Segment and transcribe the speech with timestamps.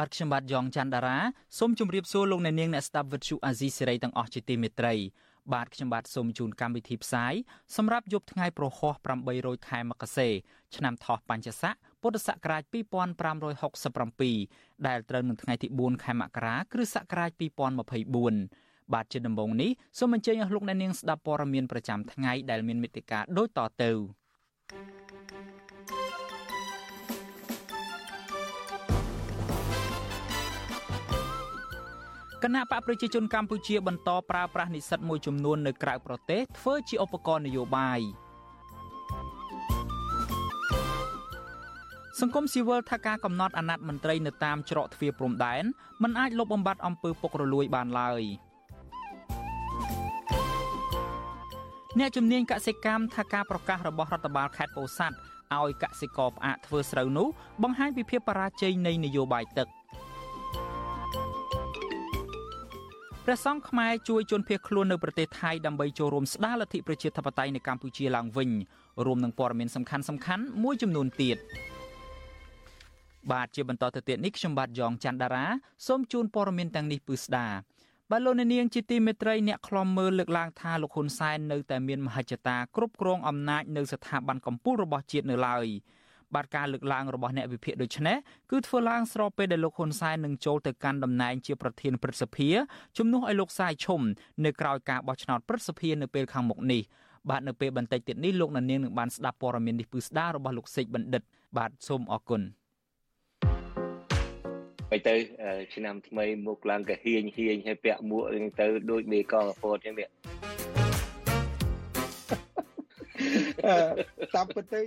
[0.00, 1.18] បាទខ្ញុំបាទយ៉ងច័ន្ទដារា
[1.58, 4.94] សូមជម្រាបសួរលោកអ្នកនាងអ្នកស្ដាប់ Vuthu Azizi Serai ទាំងអស់ជាទីមេត្រី
[5.54, 7.34] បាទខ្ញុំបាទសូមជូនកម្មវិធីផ្សាយ
[7.76, 8.94] សម្រាប់យប់ថ្ងៃប្រហោះ
[9.30, 10.28] 800ខែមករា
[10.76, 12.62] ឆ្នាំថោះបញ្ញស័កពុទ្ធសករាជ
[14.30, 17.30] 2567ដែលត្រូវនឹងថ្ងៃទី4ខែមករាគ្រិស្តសករាជ
[18.12, 23.90] 2024បាទជាដំបូងនេះសូមអញ្ជើញអស់លោកអ្នកនាងស្ដាប់ព័ត៌មានប្រចាំថ្ងៃដែលមានមេត្តាដូចតទៅ
[32.44, 38.00] គណៈបកប្រជាជនកម្ពុជាបន្តប្រើប្រាស់និស្សិតមួយចំនួននៅក្រៅប្រទេសធ្វើជាឧបករណ៍នយោបាយ
[42.20, 45.64] សង្គមស៊ីវិលថាការកំណត់អាណត្តិមន្ត្រីនៅតាមច្រកទ្វារព្រំដែន
[46.02, 48.22] មិនអាចលុបបំបាត់អំពើពុករលួយបានឡើយ
[51.98, 55.16] អ្នកជំនាញកសិកម្មថាការប្រកាសរបស់រដ្ឋបាលខេត្តពោធិ៍សាត់
[55.58, 57.28] ឲ្យកសិករផ្អាកធ្វើស្រូវនោះ
[57.62, 59.68] បង្ហាញពីភាពបរាជ័យនៃនយោបាយទឹក
[63.26, 68.50] ព្រះសង្ឃខ្មែរជួយជនភៀសខ្លួននៅប្រទេសថៃដើម្បីចូលរួមស្ដារលទ្ធិប្រជាធិបតេយ្យនៅកម្ពុជាឡើងវិញ
[69.06, 71.36] រួមនឹងព័ត៌មានសំខាន់ៗមួយចំនួនទៀត
[73.32, 75.46] បាទជាបន្តទៅទៀតនេះខ្ញុំបាទយ៉ងច័ន្ទដារា
[75.86, 77.46] សូមជូនព័ត៌មានទាំងនេះពឺស្ដា
[78.10, 85.66] បាទលោកនាងជាទីមេត្រីអ្នកខ្លំមើលលើកឡើងថាលោកហ៊ុនសែននៅតែមានមហិច្ឆតាគ្រប់គ្រងអំណាចនៅស្ថាប័នកម្ពុជារបស់ជាតិនៅឡើយ
[86.34, 88.16] បាទការលើកឡើងរបស់អ្នកវិភាគដូចនេះ
[88.50, 92.48] គឺធ្វើឡើងស្របពេលដែលលោកហ៊ុនសែននឹងចូលទៅកាន់តំណែងជាប្រធានព្រឹទ្ធសភា
[92.98, 94.00] ជំនួសឲ្យលោកសាយឈុំ
[94.44, 96.82] នៅក្រៅការបោះឆ្នោតព្រឹទ្ធសភានៅពេលខាងមុខនេះ
[97.30, 101.22] បាទនៅពេលបន្តិចទៀតនេះលោកនាងនឹងបានស្ដាប់ព័ត៌មាននេះពឺស្ដាររបស់លោកសេកបណ្ឌិត
[101.58, 102.42] បាទសូមអរគុណ
[104.90, 105.14] ទៅទៅ
[105.74, 108.22] ឆ្នាំថ្មីមុខឡើងក៏ហ៊ាញហ៊ាញហើយពាក់មួក
[108.60, 110.08] ទៅដូចមេកងកពតចឹងនេះ
[114.34, 114.82] តាមពិតទៅ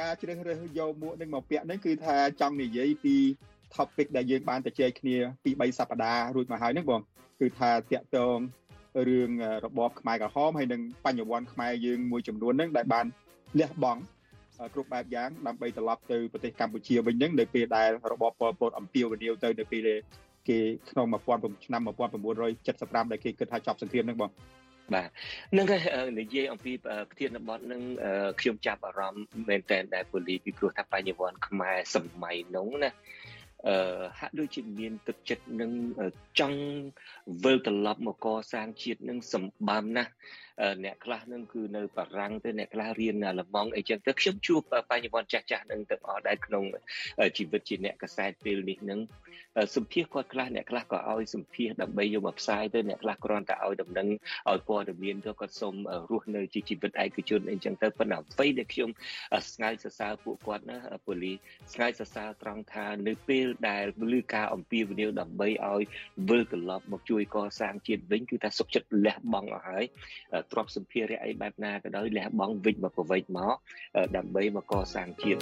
[0.00, 3.16] ការជ្រើសរើសយកមួកនឹងមកពាក់នេះគឺថាចង់និយាយពី
[3.74, 7.00] topic ដែលយើងបានទៅជែកគ្នាពី3សប្តាហ៍រួចមកហើយហ្នឹងបង
[7.40, 8.38] គឺថាតាក់ទង
[9.08, 9.30] រឿង
[9.64, 13.06] របបខ្មែរក្រហមហើយនឹងបញ្ញវន្តខ្មែរយើងមួយចំនួនហ្នឹងដែលបាន
[13.60, 14.00] លះបង់
[14.74, 19.88] គ្រប់បែបយ៉ាងដើម្បីត្រឡប់ទៅប្រទេសកម្ពុជាវិញហ្នឹងនៅពេលដែលរបបប៉ុលពតអំពាវនាវទៅនៅពេល
[20.48, 20.58] គេ
[20.90, 24.30] ក្នុង1000ឆ្នាំ1975ដែលគេគិតថាចប់សង្គ្រាមហ្នឹងបង
[24.94, 25.08] បាទ
[25.56, 25.66] នឹង
[26.20, 27.82] និយាយអំពីប្រធានបទនឹង
[28.40, 32.90] ខ្ញុំចាប់អារម្មណ៍មែនតើដែលពូលីពីព្រោះថាបញ្ញវន្តខ្មែរសម័យនោះណា
[33.68, 33.76] អឺ
[34.18, 35.70] ហាក់ដូចជាមានទឹកចិត្តនឹង
[36.40, 36.60] ចង់
[37.44, 40.10] វិលត្រឡប់មកកសាងជាតិនឹងសម្បំណាស់
[40.84, 44.60] អ្នកខ្លះនឹងគឺនៅបារាំងទៅអ្នកខ្លះរៀននៅលម៉ង់អីចឹងទៅខ្ញុំជួប
[44.90, 46.64] បញ្ញវន្តចាស់ចាស់នឹងទាំងអស់ដែរក្នុង
[47.36, 49.00] ជីវិតជាអ្នកកសែតពេលនេះនឹង
[49.76, 54.08] សម្ភាសគាត់ខ្លះអ្នកខ្លះក៏ឲ្យសម្ភាសដើម្បីយកមកផ្សាយទៅអ្នកខ្លះគ្រាន់តែឲ្យដំណឹង
[54.50, 55.74] ឲ្យព័ត៌មានទៅគាត់សូម
[56.10, 58.90] រស់នៅជាជីវិតឯកជនអីចឹងទៅប៉ុន្តែអ្វីដែលខ្ញុំ
[59.52, 61.32] ស្ងាយសរសើរពួកគាត់ណាពូលី
[61.72, 65.82] ស្ងាយសរសើរត្រង់ថានៅពេលដែលឮការអំពាវនាវដើម្បីឲ្យ
[66.28, 69.84] វិលត្រឡប់មកជួយកសាងជាតិវិញគឺថាសុខចិត្តលះបង់អស់ហើយ
[70.52, 73.54] ទ្រព្យសម្ភារៈអីបែបណាក៏ដោយលះបង់វិចមកប្រវេចមក
[74.16, 75.40] ដើម្បីមកកសាងជាតិ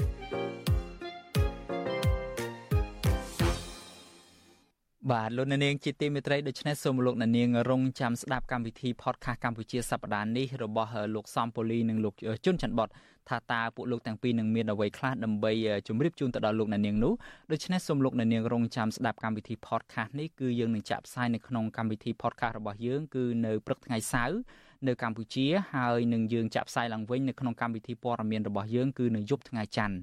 [5.12, 12.14] បាទលោកនាងជាទីមេត្រីដូច្នេះសូមលោកនាងរងចាំស្ដាប់កម្មវិធី podcast កម្ពុជាសប្តាហ៍នេះរបស់លោកសំពូលីនិងលោក
[12.44, 12.88] ជុនច័ន្ទបត
[13.28, 15.52] ថាតើពួកលោកទាំងពីរនឹងមានអ្វីខ្លះដើម្បី
[15.88, 17.12] ជម្រាបជូនទៅដល់លោកអ្នកនាងនោះ
[17.52, 24.38] ដូច្នេះសូមលោកអ្នកនាងរងចាំស្ដាប់កម្មវិធី podcast នេះគឺយើងនឹងចាក់ផ្សាយនៅក្នុងកម្មវិធី podcast របស់យើងគឺនៅព្រឹកថ្ងៃសៅរ៍
[24.86, 29.96] នៅកម្ពុជាហើយនឹងយើងចាក់ផ្សាយឡើងវិញនៅក្នុងកម្មវិធីព័ត៌មានរបស់យើងគឺនៅយប់ថ្ងៃច័ន្ទ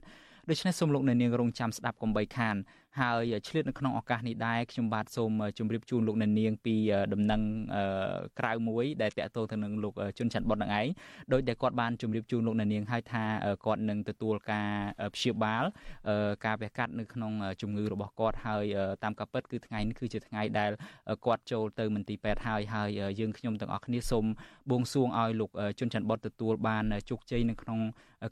[0.49, 2.55] ដូច្នេះសូមលោកអ្នកនាងរងចាំស្ដាប់កុំបីខាន
[2.99, 6.75] ហើយឆ្លៀតនៅក្នុងឱកាសនេះដែរខ្ញុំបាទសូមជម្រាបជូនលោកអ្នកនាងពី
[7.13, 7.41] ដំណឹង
[8.39, 10.87] ក្រៅមួយដែលតកតងទៅនឹងលោកជុនច័ន្ទបុតនឹងឯង
[11.33, 13.23] ដោយដែលគាត់បានជម្រាបជូនលោកអ្នកនាងឲ្យថា
[13.65, 14.69] គាត់នឹងទទួលការ
[15.15, 15.63] ព្យាបាល
[16.45, 17.31] ការវះកាត់នៅក្នុង
[17.61, 18.63] ជំងឺរបស់គាត់ហើយ
[19.03, 20.71] តាមការពិតគឺថ្ងៃនេះគឺជាថ្ងៃដែល
[21.25, 22.89] គាត់ចូលទៅមន្ទីរពេទ្យហើយហើយ
[23.19, 24.25] យើងខ្ញុំទាំងអស់គ្នាសូម
[24.71, 27.79] បួងសួងឲ្យលោកជុនច័ន្ទបុតទទួលបានជោគជ័យនៅក្នុង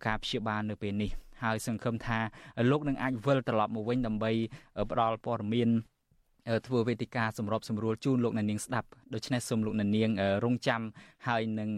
[0.08, 1.12] ការព្យាបាលនៅពេលនេះ
[1.44, 2.20] ហើយសង្ឃឹមថា
[2.72, 4.32] លោកនឹងអាចវិលត្រឡប់មកវិញដើម្បី
[4.92, 5.70] ផ្ដល់ព័ត៌មាន
[6.68, 10.10] ធ្វើវេទិកាសម្របសម្រួលជូនលោកអ្នកនាងស្ដាប់ដូច្នេះសូមលោកអ្នកនាង
[10.46, 10.82] រងចាំ
[11.28, 11.70] ហើយនឹង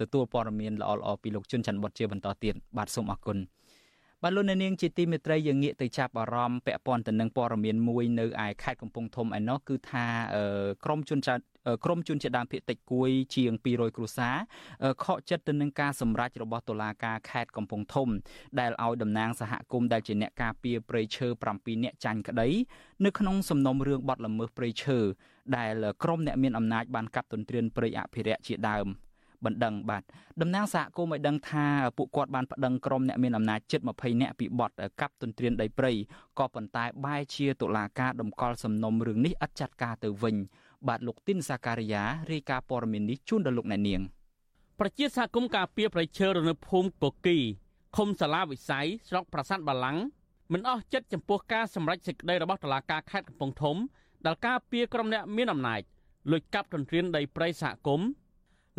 [0.00, 3.38] ទទួលព័ត៌មានល្អៗពីលោកជុនច័ន្ទបុតជាបន្តទៀតបាទសូមអរគុណ
[4.24, 10.04] បាទលោកអ្នកនាងជាទីមេត្រីយើងងាកទៅចាប់អារម្មណ៍ពាក់ព័ន្ធទៅនឹងព័ត៌មានមួយនៅឯខេត្តកំពង់ធំឯណោះគឺថា
[10.84, 11.34] ក្រមជនចៅ
[11.84, 14.36] ក្រមជនជាដើមភាគតិចគួយជាង200គ្រួសារ
[15.04, 18.08] ខកចិត្តទៅនឹងការសម្រេចរបស់តុលាការខេត្តកំពង់ធំ
[18.60, 22.48] ដែលឲ្យតំណាងសហគមន៍ដែលជាអ្នកការពារព្រៃឈើ7នាក់ចាញ់ក្តី
[23.04, 24.98] នៅក្នុងសំណុំរឿងបទល្មើសព្រៃឈើ
[25.56, 28.88] ដែលក្រមអ្នកមានអំណាចបានកាប់ទន្ទ្រានព្រៃអភិរក្សជាដើម។
[29.44, 30.02] បណ្ដឹងបាទ
[30.40, 31.66] តំណាងសហគមន៍ឲ្យដឹងថា
[31.96, 34.70] ពួកគាត់បានប្តឹងក្រុមអ្នកមានអំណាចជិត20នាក់ពីបទ
[35.00, 35.92] កាប់ទន្ទ្រានដីព្រៃ
[36.38, 40.36] ក៏ប៉ុន្តែបែរជាតុលាការដំកល់សំណុំរឿងនេះឥតចាត់ការទៅវិញ
[40.88, 42.02] បាទលោកទីនសាការីយ៉ា
[42.32, 44.00] រាយការណ៍ព័ត៌មាននេះជូនដល់លោកអ្នកនាង
[44.80, 47.36] ប្រជាសហគមន៍ការពារប្រៃឈើរនៅភូមិកគី
[47.96, 49.98] ឃុំសាឡាវិស័យស្រុកប្រាសាទបាឡាំង
[50.52, 53.76] មិនអស់ចិត្តចំពោះការសម្រេចសេចក្តីរបស់តុលាការខេត្តកំពង់ធំ
[54.26, 55.80] ដែលការពារក្រុមអ្នកមានអំណាច
[56.30, 58.06] លួចកាប់ទន្ទ្រានដីព្រៃសហគមន៍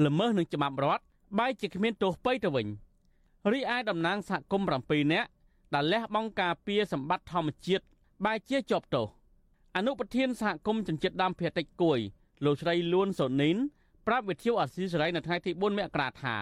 [0.05, 1.03] ល្មើសនឹងច្បាប់រដ្ឋ
[1.39, 2.67] បែរជាគ្មានទោសបីទៅវិញ
[3.51, 5.29] រីឯតំណាងសហគមន៍7នាក់
[5.73, 7.83] ដែលលះបង់ការពារសម្បត្តិធម្មជាតិ
[8.25, 9.07] បែរជាជាប់ទោស
[9.75, 11.99] អនុប្រធានសហគមន៍ជនជាតិដើមភាគតិចគួយ
[12.45, 13.57] លោកស្រីលួនសូនីន
[14.07, 16.37] ប្រាប់វិទ្យុអាស៊ីសេរីនៅថ្ងៃទី4មករាថា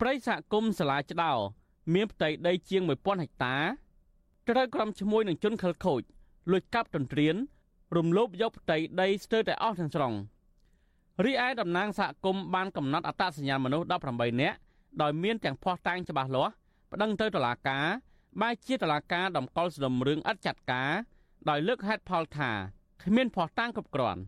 [0.00, 1.32] ព្រៃសហគមន៍សាលាឆ្ដោ
[1.94, 3.56] មានផ្ទៃដីជាង1000ហិកតា
[4.48, 6.02] ត្រូវក្រុមឈ្មួញនឹងជនខិលខូច
[6.50, 7.36] លួចកាប់ទន្ទ្រាន
[7.96, 10.12] រំលោភយកផ្ទៃដីស្ទើរតែអស់ទាំងស្រុង។
[11.24, 14.56] រីឯតំណាងសហគមន៍បានកំណត់អត្តសញ្ញាណមនុស្ស18នាក់
[15.02, 16.52] ដោយមានទាំងភ័ស្តុតាងច្បាស់លាស់
[16.92, 17.86] ប្តឹងទៅតុលាការ
[18.40, 20.90] បែជាតុលាការដំកល់សំណុំរឿងឥតចាត់ការ
[21.50, 22.50] ដោយលើកហេតុផលថា
[23.02, 24.20] គ្មានភ័ស្តុតាងគ្រប់គ្រាន់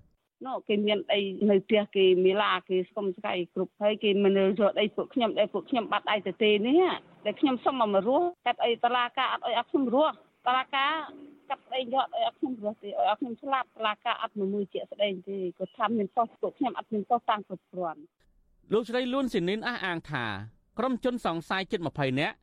[0.47, 1.21] នោះគេមានអី
[1.51, 6.85] នៅផ្ទះគេមីឡាគេស្គមស្កៃគ្រប់ហើយគេមិនយកដីពួកខ្ញុំដែលពួកខ្ញុំបាត់ដៃទៅទេនេះ
[7.25, 10.15] ដែលខ្ញុំសុំមករស់កាត់អីតឡាការអត់អីអត់ខ្ញុំរស់
[10.47, 10.93] តឡាការ
[11.49, 18.01] កាត់ស្ដីយកឲ្យអត់ខ្ញុំរស់ទេឲ្យអត់ខ្ញុំស្លាប់តឡាការអត់មួយជាស្ដីទេគាត់ថាមានប៉ុស្តិ៍ពួកខ្ញុំអត់មានប៉ុស្តិ៍តាំងគ្រប់គ្រាន់
[18.73, 20.25] លោកស្រីលួនស៊ីនីនអះអាងថា
[20.79, 22.37] ក្រុមជនសង្ស័យជិត20នាក់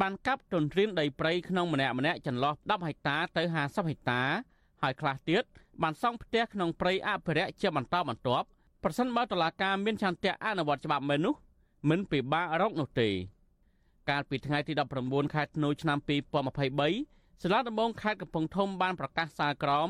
[0.00, 4.22] បានកាប់ទន្ទ្រានដីព្រៃក្នុងម្នាក់ម្នាក់ចន្លោះ10ហិកតាទៅ50ហិកតា
[4.82, 5.42] ហើយខ្លះទៀត
[5.82, 8.46] បានសង់ផ្ទះក្នុងព្រៃអភិរក្សជាបន្តបន្ទាប់
[8.84, 11.34] ប្រសិនបើតុលាការមានឆន្ទៈអនុវត្តច្បាប់មែននោះ
[11.90, 13.08] មិនពិបាករកនោះទេ
[14.10, 14.72] កាលពីថ្ងៃទី
[15.04, 19.88] 19ខែធ្នូឆ្នាំ2023 សាលាដំបងខេត្តកំពង់ធំបានប្រកាសសាលក្រម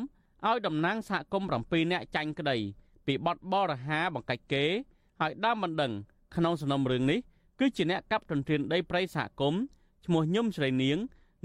[0.48, 2.56] ឲ្យតំណាងសហគមន៍7នាក់ចាញ់ក្តី
[3.06, 4.64] ពីបទបរហាបង្កាច់គេ
[5.20, 5.92] ហើយដើមបណ្ដឹង
[6.36, 7.18] ក្នុងសំណុំរឿងនេះ
[7.58, 9.60] គឺជាអ្នកកាប់ទន្ទ្រានដីព្រៃសហគមន៍
[10.06, 10.98] ឈ្មោះញឹមស្រីនាង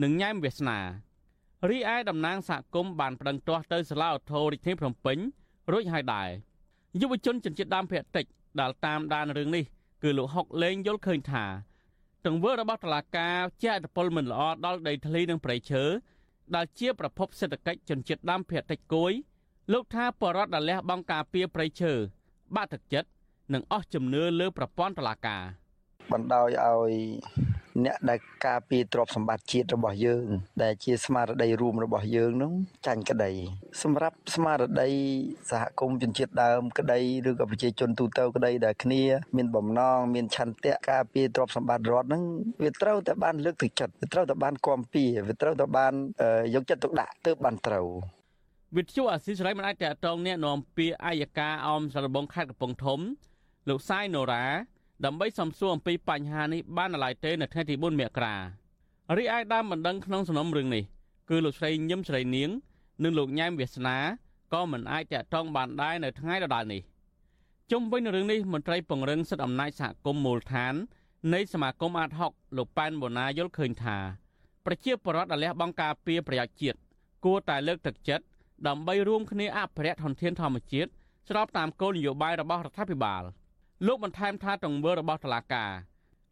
[0.04, 0.80] និងញ៉ែមវាសនា
[1.70, 5.18] រីឯតំណាងសហគមន៍បានប្តឹងទាស់ទៅសាលាឧទ្ធររាជធានីភ្នំពេញ
[5.72, 6.30] រួចហើយដែរ
[7.02, 8.26] យុវជនជនជាតិដើមភាគតិច
[8.60, 9.64] ដែលតាមដានរឿងនេះ
[10.04, 11.46] គឺលោកហុកលេងយល់ឃើញថា
[12.26, 15.84] ទង្វើរបស់តុលាការជាអត្តពលមិនល្អដល់ដីធ្លីនិងព្រៃឈើ
[16.56, 19.12] ដែលជាប្រភពសេដ្ឋកិច្ចជនជាតិដើមភាគតិចគួយ
[19.74, 21.94] លោកថាបរដ្ឋដែលលះបង់ការពារព្រៃឈើ
[22.56, 23.10] បាក់ទឹកចិត្ត
[23.54, 25.44] និងអស់ជំនឿលើប្រព័ន្ធតុលាការ
[26.12, 26.94] បណ្ដោយឲ្យ
[27.85, 30.27] អ្នកដែលការពារទ្រព្យសម្បត្តិជាតិរបស់យើង
[30.63, 32.53] ដែលជាស្មារតីរួមរបស់យើងនោះ
[32.87, 33.33] ចាញ់ក្តី
[33.83, 34.91] សម្រាប់ស្មារតី
[35.51, 36.99] សហគមន៍ជនជាតិដើមក្តី
[37.29, 39.03] ឬក៏ប្រជាជនទូទៅក្តីដែលគ្នា
[39.37, 42.23] មានបំណងមានឆន្ទៈការពារទ្រព្យសម្បត្តិរដ្ឋហ្នឹង
[42.63, 45.93] វាត្រូវតែបានលើកទឹកចិត្តវាត្រូវតែបានគាំពៀវាត្រូវតែបាន
[46.55, 47.87] យកចិត្តទុកដាក់ទើបបានត្រូវ
[48.77, 53.01] វិទ្យុអាស៊ីសេរីមិនអាចតតងแนะនាំពាក្យអាយកាអមសារបងខេត្តកំពង់ធំ
[53.69, 54.45] លោកសាយណូរ៉ា
[55.06, 58.36] ដើម្បីសំសួរអំពីបញ្ហានេះបាននៅឡើយទេនៅថ្ងៃទី4មករា
[59.18, 60.84] រីឯដើមបណ្ដឹងក្នុងសំណុំរឿងនេះ
[61.30, 62.50] គឺលោកស្រីញឹមស្រីនាង
[63.04, 63.98] និងលោកញ៉ែមវាសនា
[64.54, 66.82] ក៏មិនអាចតាក់ទងបានដែរនៅថ្ងៃដដែលនេះ
[67.72, 70.74] ជុំវិញរឿងនេះមន្ត្រីពង្រឹងសិទ្ធិអំណាចសហគមន៍មូលដ្ឋាន
[71.34, 73.98] នៃសមាគមអាត60លោកប៉ែនបូណាយល់ឃើញថា
[74.66, 76.78] ប្រជាពលរដ្ឋដែលលះបង់ការពារប្រយោជន៍ជាតិ
[77.26, 78.26] គួរតែលើកទឹកចិត្ត
[78.68, 80.90] ដើម្បីរួមគ្នាអភិរក្សធនធានធម្មជាតិ
[81.30, 83.24] ស្របតាមគោលនយោបាយរបស់រដ្ឋាភិបាល។
[83.86, 85.72] លោកបន្ថែមថាទង្វើរបស់តុលាការ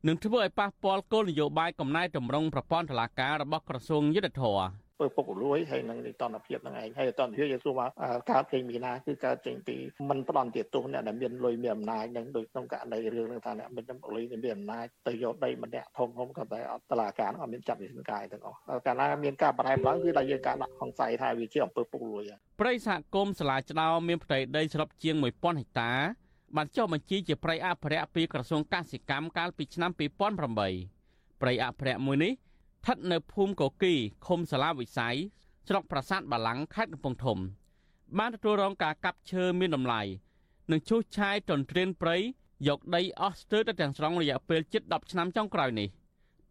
[0.08, 7.86] នឹងធ្វើឲ្យប៉ះពាល់គោលនយោបាយកំណែតម្រង់ប្រព័ន្ធតុលាការរបស់ក្រសួងយុទ្ធភ័ពធ្វើពុករលួយហើយនឹងនីតិរដ្ឋភាពនឹងឯងហើយតន្តភាពយើងសួរថា
[8.32, 9.78] កើតចេញពីណាគឺកើតចេញពី
[10.10, 13.86] មិនផ្ដន់ទោសអ្នកដែលមានលុយមានអំណាចនឹងដូចក្នុងករណីរឿងនឹងថាអ្នកមាន
[14.16, 22.24] លុយមានអំណាចទៅយកដីម្នាក់ធំធំក៏តែអត់តឡាការអត់មានចាត់វិធានការទាំងអស់កាលណាមានការបន្ថែមឡើងគឺដែលយើងការដាក់សង្ស័យថាវាជាអំពើពុករលួយ
[22.62, 25.92] ព្រៃសហគមន៍សាលាច្ដោមានផ្ទៃដីសរុបជាង1000ហិកតា
[26.56, 33.94] បានចុះបញ្ជីជាព្រៃអភិរក្សពីក្រសួងកសិកម្មកាលពីឆ្នាំ2008ព្រៃអភិរក្សមួយនេះស្ថិតនៅភូមិកគី
[34.26, 35.16] ឃុំសាឡាវិស័យ
[35.68, 37.40] ស្រុកប្រាសាទបាឡាំងខេត្តកំពង់ធំ
[38.18, 40.02] បានទទួលរងការកាប់ឈើមានតម្លៃ
[40.72, 42.18] និងឈូសឆាយទន្ទ្រានព្រៃ
[42.68, 45.88] យកដីអស់ស្ទើរទៅទាំងស្រុងរយៈពេលជិត10ឆ្នាំចុងក្រោយនេះ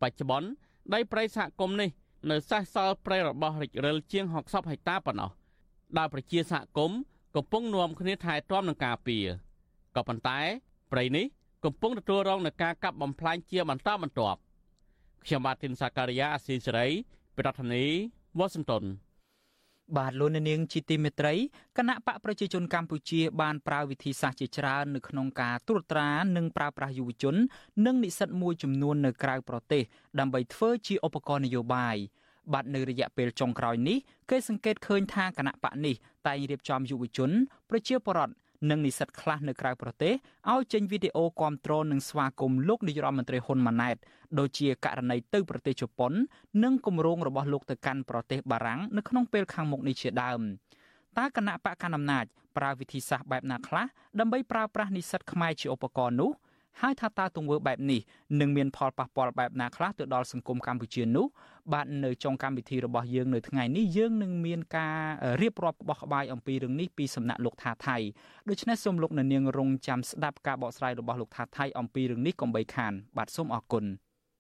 [0.03, 0.49] បច្ចុប្បន្ន
[0.95, 1.91] ដីព្រៃសហគមន៍នេះ
[2.31, 5.31] នៅសេសសល់ព្រៃរបស់រិចរិលជាង60ហិកតាប៉ុណ្ណោះ
[5.97, 6.99] ដែលប្រជាសហគមន៍
[7.37, 9.27] កំពុងនាំគ្នាថែទាំនិងការពារ
[9.97, 10.41] ក៏ប៉ុន្តែ
[10.93, 11.27] ព្រៃនេះ
[11.65, 14.39] កំពុងទទួលរងនឹងការកាប់បំផ្លាញជាបន្តបន្ទាប់
[15.25, 16.89] ខ្ញុំបាទទីនសាការីយ៉ាអស៊ីសេរី
[17.39, 17.93] ប្រធានាធិ
[18.39, 18.85] បតី Washington
[19.97, 21.35] បាទលោកនាងជាទីមេត្រី
[21.77, 27.37] គណៈបកប្រជាជនកម្ពុជាបានប្រើវិធីសាស្ត្រជាច្រើននៅក្នុងការត្រួតត្រានិងប្រើប្រាស់យុវជន
[27.87, 29.83] និងនិស្សិតមួយចំនួននៅក្រៅប្រទេស
[30.19, 31.97] ដើម្បីធ្វើជាឧបករណ៍នយោបាយ
[32.53, 33.99] បាទនៅរយៈពេលចុងក្រោយនេះ
[34.31, 35.95] គេសង្កេតឃើញថាគណៈបកនេះ
[36.27, 37.31] តែងរៀបចំយុវជន
[37.71, 38.35] ប្រជាពលរដ្ឋ
[38.71, 40.13] និងនិស្សិតខ្លះនៅក្រៅប្រទេស
[40.53, 43.97] ឲ្យចេញវីដេអូគាំទ្រនិងស្វាគមន៍លោកនាយរដ្ឋមន្ត្រីហ៊ុនម៉ាណែត
[44.39, 46.13] ដូចជាករណីទៅប្រទេសជប៉ុន
[46.65, 50.41] និងគម្រោងរបស់លោកទៅកាន់ប្រទេសបារាំងនៅក្នុងពេលខាងមុខនេះជាដើម
[51.19, 52.25] តើគណៈបកកណ្ដាលអំណាច
[52.57, 53.87] ប្រើវិធីសាស្ត្របែបណាខ្លះ
[54.21, 56.31] ដើម្បីប្រើប្រាស់និស្សិតខ្មែរជាឧបករណ៍នោះ
[56.83, 58.01] ហើយថាតើទង្វើបែបនេះ
[58.41, 61.27] នឹងមានផលប៉ះពាល់បែបណាខ្លះទៅដល់សង្គមកម្ពុជានោះ
[61.73, 64.99] បាទនៅចុងកម្មវិធីរបស់យើងនៅថ្ងៃនេះយើងនឹងមានការ
[65.43, 67.97] រៀបរាប់ក្បោះក្បាយអំពីរឿងនេះពីសំណាក់លោកថាថៃ
[68.49, 73.85] ដូច្នេះសូមលោកអ្នកនាងរងចាំស្ដាប់ការបកស្រាយរបស់លោកថាថៃអំពីរឿងនេះកុំបីខានបាទសូមអរគុណ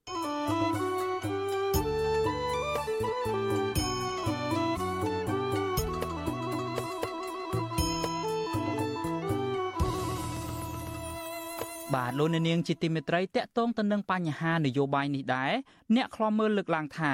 [0.06, 0.83] thank you
[11.94, 15.52] បាទលោកអ្នកនាងជាទីមេត្រីតកតងទៅនឹងបញ្ហានយោបាយនេះដែរ
[15.96, 17.12] អ្នកខ្លាំមើលលើកឡើងថា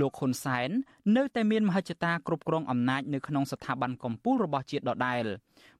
[0.00, 0.70] លោកហ៊ុនសែន
[1.16, 5.24] នៅតែមានមហិច្ឆតាគ្រប់គ្រងអំណាចនៅក្នុងស្ថាប័នកម្ពុជារបស់ជាតិដដែល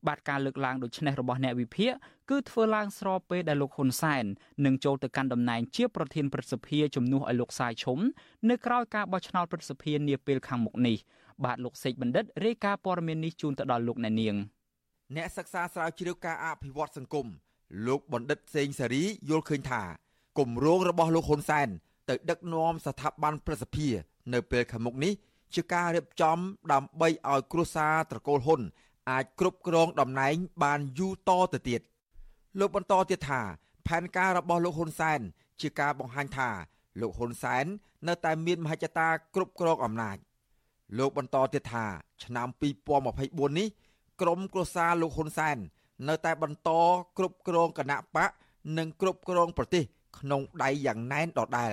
[0.06, 1.92] បាទការលើកឡើងដូចនេះរបស់អ្នកវិភាគ
[2.30, 4.24] គឺធ្វើឡើងស្របពេលដែលលោកហ៊ុនសែន
[4.64, 7.98] នឹងចូលទៅកាន់តំណែងជាប្រធានព្រឹទ្ធសភាជំនួសឲ្យលោកសាយឈុំ
[8.50, 10.96] នៅក្រៅការបោះឆ្នោតព្រឹទ្ធសភានាពេលខាងមុខនេះ
[11.44, 14.36] បាទលោកសេកបណ្ឌិតរាយការណ៍ព័ត៌មាននេះជូនទៅដល់លោកអ្នកនាង
[15.16, 17.28] អ្នកសិក្សាស្រាវជ្រាវការអភិវឌ្ឍសង្គម
[17.86, 19.82] លោកបណ្ឌិតសេងសេរីយល់ឃើញថា
[20.38, 21.68] គម្រោងរបស់លោកហ៊ុនសែន
[22.08, 23.88] ទៅដឹកនាំស្ថាប័នប្រសិទ្ធិ
[24.32, 25.12] នៅពេលខាងមុខនេះ
[25.54, 26.38] ជាការរៀបចំ
[26.72, 28.60] ដើម្បីឲ្យគ្រួសារត្រកូលហ៊ុន
[29.10, 31.80] អាចគ្រប់គ្រងតំណែងបានយូរតទៅទៀត
[32.58, 33.40] លោកបន្តទៀតថា
[33.86, 35.20] ផែនការរបស់លោកហ៊ុនសែន
[35.60, 36.50] ជាការបង្ហាញថា
[37.00, 37.64] លោកហ៊ុនសែន
[38.08, 40.16] នៅតែមានមហិច្ឆតាគ្រប់គ្រងអំណាច
[40.98, 41.86] លោកបន្តទៀតថា
[42.24, 42.48] ឆ្នាំ
[43.02, 43.68] 2024នេះ
[44.20, 45.56] ក្រុមគ្រួសារលោកហ៊ុនសែន
[46.08, 46.70] នៅតែបន្ត
[47.18, 48.30] គ្រប់គ្រងគណៈបក
[48.78, 49.84] និងគ្រប់គ្រងប្រទេស
[50.18, 51.72] ក្នុងដៃយ៉ាងណែនដដែល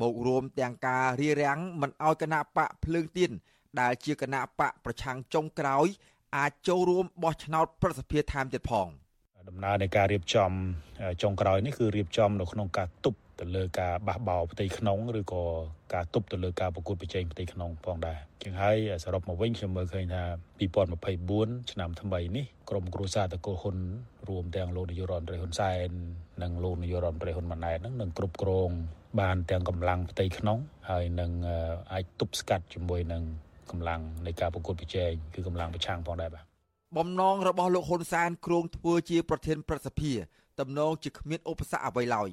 [0.00, 3.30] បូករួមទាំងការរៀបរៀងមិនឲ្យគណៈបកភ្លើងទៀន
[3.80, 5.86] ដែលជាគណៈបកប្រឆាំងចុងក្រោយ
[6.36, 8.88] អាចចូលរួមបោះឆ្នោតប្រសិទ្ធភាពថែមទៀតផង
[9.48, 10.50] ដំណើរនៃការរៀបចំ
[11.22, 15.44] ចុងក្រោយនេះគឺរៀបចំនៅក្នុងការទប់ ទៅលើការបះបោផ្ទៃក្នុងឬក៏
[15.94, 20.22] ការទប់ទៅលើការប្រកួតប្រជែងផ្ទៃក្នុងផងដែរជាងហើយសរុបមកវិញខ្ញុំមើលឃើញថា
[21.00, 23.76] 2024ឆ្នាំថ្មីនេះក្រមគ្រួសារតកូលហ៊ុន
[24.28, 25.88] រួមទាំងលោកនាយករដ្ឋមន្ត្រីហ៊ុនសែន
[26.42, 28.70] និងលោកនាយករដ្ឋមន្ត្រីហ៊ុនម៉ាណែតនឹងនឹងគ្រប់គ្រង
[29.20, 30.58] បានទាំងកម្លាំងផ្ទៃក្នុង
[30.90, 31.30] ហើយនឹង
[31.92, 33.22] អាចទប់ស្កាត់ជាមួយនឹង
[33.70, 36.44] កម្លាំងនៃការប្រកួតប្រជែងគឺកម្លាំងប្រឆាំងផងដែរបាទ
[36.96, 40.12] បំណងរបស់លោកហ៊ុនសែនគ្រងធ្វើជាប្រធានប្រសិទ្ធិ
[40.60, 42.30] តំណងជាគ្មានឧបសគ្គអ្វីឡើយ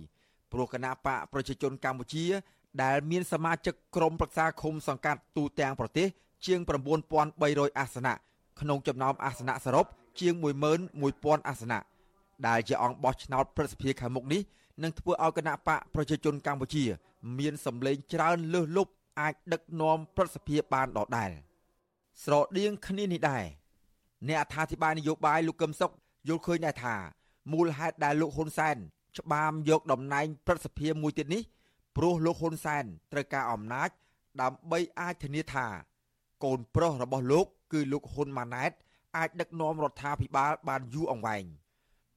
[0.53, 2.25] ព្រោះគណៈបកប្រជាជនកម្ពុជា
[2.83, 6.07] ដែលមានសមាជិកក្រុមប្រឹក្សាឃុំសង្កាត់ទូទាំងប្រទេស
[6.45, 6.59] ជាង
[7.19, 8.13] 9300អាសនៈ
[8.61, 9.85] ក្នុងចំណោមអាសនៈសរុប
[10.19, 10.33] ជាង
[10.91, 11.79] 11000អាសនៈ
[12.47, 14.41] ដែលជាអង្គបោះឆ្នោតប្រសិទ្ធិខាងមុខនេះ
[14.83, 16.83] នឹងធ្វើឲ្យគណៈបកប្រជាជនកម្ពុជា
[17.39, 21.31] មានសម្លេងច្រើនលើសលប់អាចដឹកនាំប្រសិទ្ធិបានដដែល
[22.23, 23.43] ស្រដៀងគ្នានេះដែរ
[24.27, 25.91] អ្នកអត្ថាធិប្បាយនយោបាយលោកកឹមសុខ
[26.27, 26.95] យល់ឃើញដែរថា
[27.51, 28.77] មូលហេតុដែលលោកហ៊ុនសែន
[29.18, 31.42] ច្បាមយកតំណែងប្រសិទ្ធភាពមួយទៀតនេះ
[31.96, 33.88] ព្រោះលោកហ៊ុនសែនត្រូវការអំណាច
[34.40, 35.66] ដើម្បីអាចធានាថា
[36.44, 38.72] កូនប្រុសរបស់លោក គឺលោកហ៊ុនម៉ាណែត
[39.16, 41.44] អាចដឹកនាំរដ្ឋាភិបាលបានយូរអង្វែង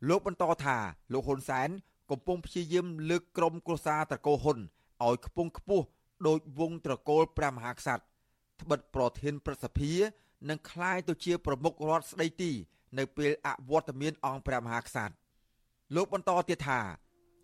[0.09, 0.77] លោកបន្តថា
[1.13, 1.69] លោកហ៊ុនសែន
[2.11, 4.57] កំពុងព្យាយាមលើកក្រុមគ្រួសារត្រកូលហ៊ុន
[5.05, 5.85] ឲ្យខ្ពង់ខ្ពស់
[6.27, 8.03] ដោយវងត្រកូលព្រះមហាក្សត្រ
[8.61, 9.93] ត្បិតប្រធានប្រសិទ្ធិ
[10.49, 12.51] នឹងคล้ายទៅជាប្រមុខរដ្ឋស្ដីទី
[12.97, 15.13] នៅពេលអវត្តមានអង្គព្រះមហាក្សត្រ
[15.94, 16.80] លោកបន្តទៀតថា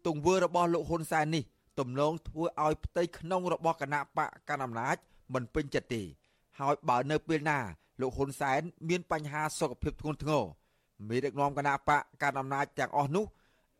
[0.06, 1.44] ទង្វើរបស់លោកហ៊ុនសែននេះ
[1.78, 4.96] ទំនងធ្វើឲ្យផ្ទៃក្នុងរបស់គណៈបកកណ្ដាលអំណាច
[5.34, 6.02] មិនពេញចិត្តទេ
[6.58, 7.58] ហើយបើនៅពេលណា
[8.00, 10.44] លោកហ៊ុនសែនមានបញ្ហាសុខភាពធ្ងន់ធ្ងរ
[11.08, 13.24] មេដឹកនាំគណៈបកកណ្ដាលអំណាចទាំងអស់នោះ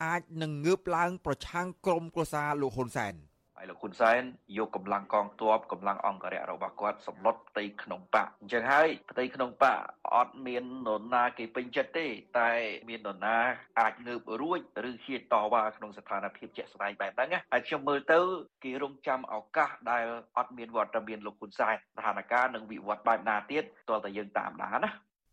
[0.05, 3.15] អាចនឹងងើបឡើងប្រឆាំងក្រុមគ្រួសារលោកហ៊ុនសែន។
[3.63, 4.23] ហើយលោកហ៊ុនសែន
[4.59, 9.79] យកកម្លាំងកងទ័ពកម្លាំងអង្គរៈរបស់គាត់សម្លុតផ្ទៃក្នុងបកអញ្ចឹងហើយផ្ទៃក្នុងបក
[10.15, 12.07] អត់មាននរណាគេពេញចិត្តទេ
[12.39, 12.51] តែ
[12.89, 13.37] មាននរណា
[13.81, 18.19] អាចងើបរួចឬហ៊ានតវ៉ាក្នុងស្ថានភាពជាក់ស្ដែងបែបហ្នឹងណាហើយខ្ញុំមើលទៅ
[18.65, 20.05] គេរងចាំឱកាសដែល
[20.39, 24.91] អត់មានវត្តមានលោកហ៊ុនសែនស្ថានភាពនឹងវិវត្តបែបណាទៀតតើតើយើងតាមដានណា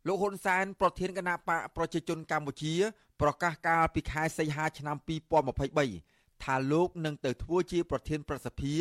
[0.07, 2.73] លោកហ៊ុនសែនប្រធានគណៈបកប្រជាជនកម្ពុជា
[3.21, 8.73] ប្រកាសកាលពីខែសីហាឆ្នាំ2023 ថាលោកនឹងទៅធ្វើជាប្រធានប្រសិទ្ធិ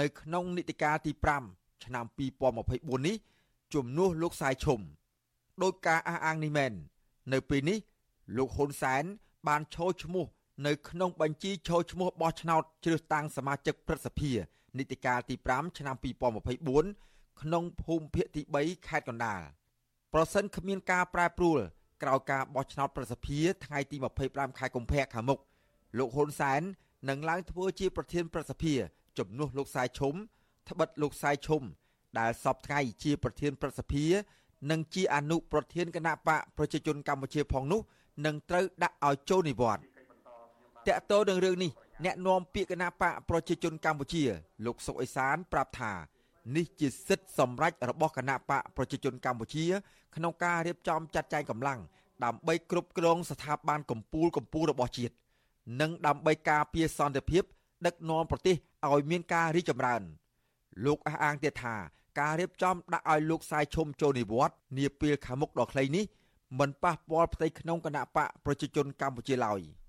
[0.00, 1.12] នៅក្នុងនីតិកាលទី
[1.48, 2.04] 5ឆ្នាំ
[2.56, 3.16] 2024នេះ
[3.74, 4.80] ជំនួសលោកសាយឈុំ
[5.62, 6.72] ដោយការអះអាងនេះមែន
[7.32, 7.78] នៅពេលនេះ
[8.36, 9.04] លោកហ៊ុនសែន
[9.48, 10.26] បានឈរឈ្មោះ
[10.66, 14.32] នៅក្នុងបញ្ជីចូលឈ្មោះបោះឆ្នោតជ្រើសតាំងសមាជិកព្រឹទ្ធសភា
[14.78, 15.96] នីតិកាលទី5ឆ្នាំ
[16.72, 19.40] 2024ក្នុងភូមិភាគទី3ខេត្តកណ្ដាល
[20.12, 21.58] ប្រសិនគ្មានការប្រែប្រួល
[22.02, 23.96] ក្រោយការបោះឆ្នោតប្រសិទ្ធភាពថ្ងៃទី
[24.26, 25.38] 25ខែកុម្ភៈខាងមុខ
[25.98, 26.62] លោកហ៊ុនសែន
[27.08, 28.78] នឹងឡើងធ្វើជាប្រធានប្រសិទ្ធភាព
[29.18, 30.14] ជំនួសលោកសាយឈុំ
[30.68, 31.62] ត្បិតលោកសាយឈុំ
[32.18, 34.12] ដែលសពថ្ងៃជាប្រធានប្រសិទ្ធភាព
[34.70, 37.80] និងជាអនុប្រធានគណៈបកប្រជាជនកម្ពុជាផងនោះ
[38.26, 39.84] នឹងត្រូវដាក់ឲ្យចូលនិវត្តន៍
[40.86, 41.70] តកតោនឹងរឿងនេះ
[42.04, 44.22] អ្នកនាំពាក្យគណៈបកប្រជាជនកម្ពុជា
[44.66, 45.92] លោកសុកអេសានប្រាប់ថា
[46.56, 49.64] នេះជាសិទ្ធិសម្រេចរបស់គណៈបកប្រជាជនកម្ពុជា
[50.16, 51.80] ក្នុងការរៀបចំចាត់ចែងកម្លាំង
[52.24, 55.14] ដើម្បីគ្រប់គ្រងស្ថាប័នកម្ពុជាកម្ពុជារបស់ជាតិ
[55.80, 57.42] និងដើម្បីការពារសន្តិភាព
[57.86, 58.56] ដឹកនាំប្រទេស
[58.92, 60.02] ឲ្យមានការរីកចម្រើន
[60.84, 61.76] លោកអះអាងទៀតថា
[62.20, 66.04] ការរៀបចំដាក់ឲ្យលោកសាយឈុំចូលនិវត្តន៍នាពេលខាងមុខដ៏ខ្លីនេះ
[66.58, 69.60] មិនប៉ះពាល់ផ្ទៃក្នុងគណៈបកប្រជាជនកម្ពុជាឡើយ។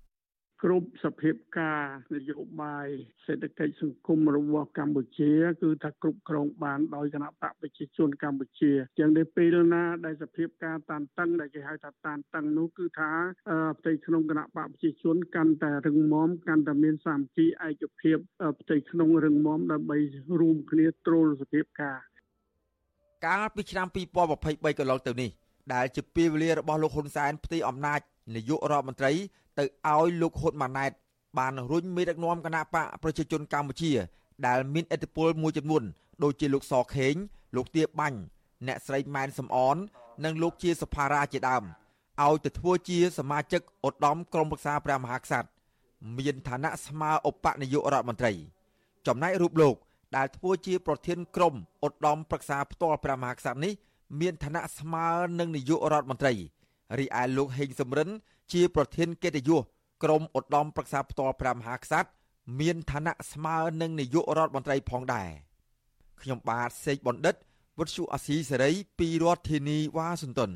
[0.62, 1.84] គ្រប់សភាពការ
[2.14, 2.88] នយោបាយ
[3.26, 5.32] សេដ្ឋកិច្ចសង្គមរបស់កម្ពុជា
[5.62, 13.12] គឺថាគ្រប់គ្រងបានដោយគណៈបកប្រជាជនកម្ពុជាយ៉ាងនេះពេលណាដែលសភាពការតានតឹងដែលគេហៅថាតានតឹងនោះគឺថា
[13.78, 18.18] ផ្ទៃក្នុងគណៈបកប្រជាជនកាន់តែរឹងមាំកាន់តែមានសាមគ្គីឯកភាព
[18.60, 19.98] ផ្ទៃក្នុងរឹងមាំដើម្បី
[20.40, 21.98] រួមគ្នាទ្រលសភាពការ
[23.26, 23.86] កាលពីឆ្នាំ
[24.32, 25.30] 2023កន្លងទៅនេះ
[25.74, 28.00] ដែលជាពេលវេលារបស់លោកហ៊ុនសែនផ្ទៃអំណាច
[28.34, 29.12] នាយករដ្ឋមន្ត្រី
[29.58, 30.92] ទៅឲ្យលោកហ៊ុនម៉ាណែត
[31.38, 33.92] បានរុញមេដឹកនាំគណៈបកប្រជាជនកម្ពុជា
[34.46, 35.82] ដែលមានឥទ្ធិពលមួយចំនួន
[36.22, 37.14] ដូចជាលោកសខេង
[37.56, 38.18] លោកទាបាញ់
[38.66, 39.76] អ្នកស្រីម៉ែនសំអន
[40.24, 41.64] និងលោកជាសភារាជាដើម
[42.24, 45.48] ឲ្យទៅធ្វើជាសមាជិកឧត្តមក្រុមប្រឹក្សាព្រះមហាក្សត្រ
[46.18, 48.32] មានឋានៈស្មើឧបនាយករដ្ឋមន្ត្រី
[49.06, 49.76] ចំណែករូបលោក
[50.16, 51.54] ដែលធ្វើជាប្រធានក្រុម
[51.86, 53.72] ឧត្តមប្រឹក្សាផ្ទាល់ព្រះមហាក្សត្រនេះ
[54.20, 55.06] មានឋានៈស្មើ
[55.38, 56.32] នឹងនាយករដ្ឋមន្ត្រី
[56.98, 58.08] រីឯលោកហេងសំរិន
[58.52, 59.62] ជាប្រធានកិត្តិយស
[60.02, 62.10] ក្រមឧត្តមប្រឹក្សាផ្ទាល់ព្រះមហាក្សត្រ
[62.60, 65.30] មានឋានៈស្មើនឹងនាយករដ្ឋមន្ត្រីផងដែរ
[66.20, 67.34] ខ្ញុំបាទសេកបណ្ឌិត
[67.78, 70.50] វុទ្ធុអាស៊ីសេរីពីរដ្ឋធានីវ៉ាស៊ីនតោន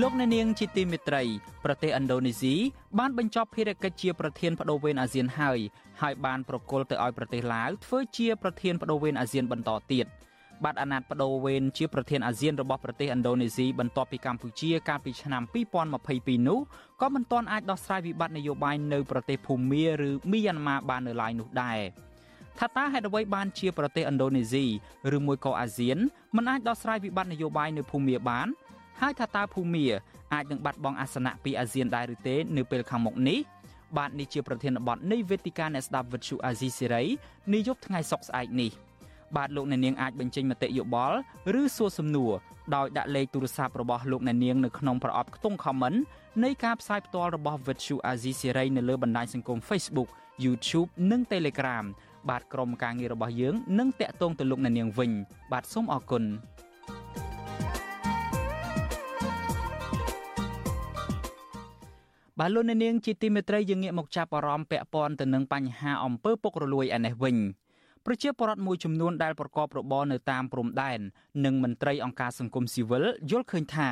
[0.00, 1.22] លោកអ្នកនាងជាទីមេត្រី
[1.64, 2.54] ប្រទេសឥណ្ឌូនេស៊ី
[2.98, 5.58] បានបញ្ចប់ភារកិច្ចជាប្រធានបដូវវេនអាស៊ានហើយ
[6.00, 10.06] ហើយបានប្រគល់ទៅឲ្យប្រទេសឡាវធ្វើជាប្រធានបដូវវេនអាស៊ានបន្តទៀត។
[10.64, 15.42] បាត់អាណត្តិបដូវវេនជាប្រធានអាស៊ានរបស់ប្រទេសឥណ្ឌូនេស៊ីបន្ទាប់ពីកម្ពុជាកាលពីឆ្នាំ
[15.94, 16.58] 2022នោះ
[17.00, 21.80] ក៏មិនទាន់អាចដោះស្រាយវិបត្តិនយោបាយនៅប្រទេសភូមាឬមីយ៉ាន់ម៉ាបាននៅឡើយនោះដែរ
[22.58, 24.64] ថាតើហេតុអ្វីបានជាប្រទេសឥណ្ឌូនេស៊ី
[25.16, 25.98] ឬមួយក៏អាស៊ាន
[26.36, 28.46] មិនអាចដោះស្រាយវិបត្តិនយោបាយនៅភូមាបាន
[29.00, 29.86] ហើយថាតើភូមា
[30.32, 33.38] អាចនឹងបាត់បង់អាសនៈពីអាស៊ានដែរឬទេនៅពេលខាងមុខនេះ
[33.96, 37.04] បាទនេះជាប្រធានបទនៃវេទិកាអ្នកស្ដាប់វិទ្យុអាស៊ីសេរី
[37.52, 38.72] នាយប់ថ្ងៃសុក្រស្អែកនេះ។
[39.36, 41.16] បាទលោកអ្នកនាងអាចបញ្ចេញមតិយោបល់
[41.60, 42.32] ឬសួរសំណួរ
[42.74, 45.98] ដោយដាក់លេខទូរស័ព្ទរបស់លោកអ្នកនាងនៅក្នុងប្រអប់ខ្ទង់ comment
[46.44, 50.08] នៃការផ្សាយផ្ទាល់របស់ Vuthu Azizi Serai នៅលើបណ្ដាញសង្គម Facebook
[50.44, 51.84] YouTube និង Telegram
[52.28, 55.10] បាទក្រុមការងាររបស់យើងនឹងតាក់ទងទៅលោកអ្នកនាងវិញ
[55.52, 56.24] បាទសូមអរគុណ
[62.38, 67.36] បាទលោកអ្នកនាងជាទីមេត្រីយើងងាកមកចាប់អារម្មណ៍ពាក់ព័ន្ធទៅនឹងបញ្ហាអំពើពុករលួយឯនេះវិញ
[68.10, 70.98] ប្រជាពលរដ្ឋមួយចំនួនដែលប្រកបរបរនៅតាមព្រំដែន
[71.44, 73.90] និងមន្ត្រីអង្គការសង្គមស៊ីវិលយល់ឃើញថា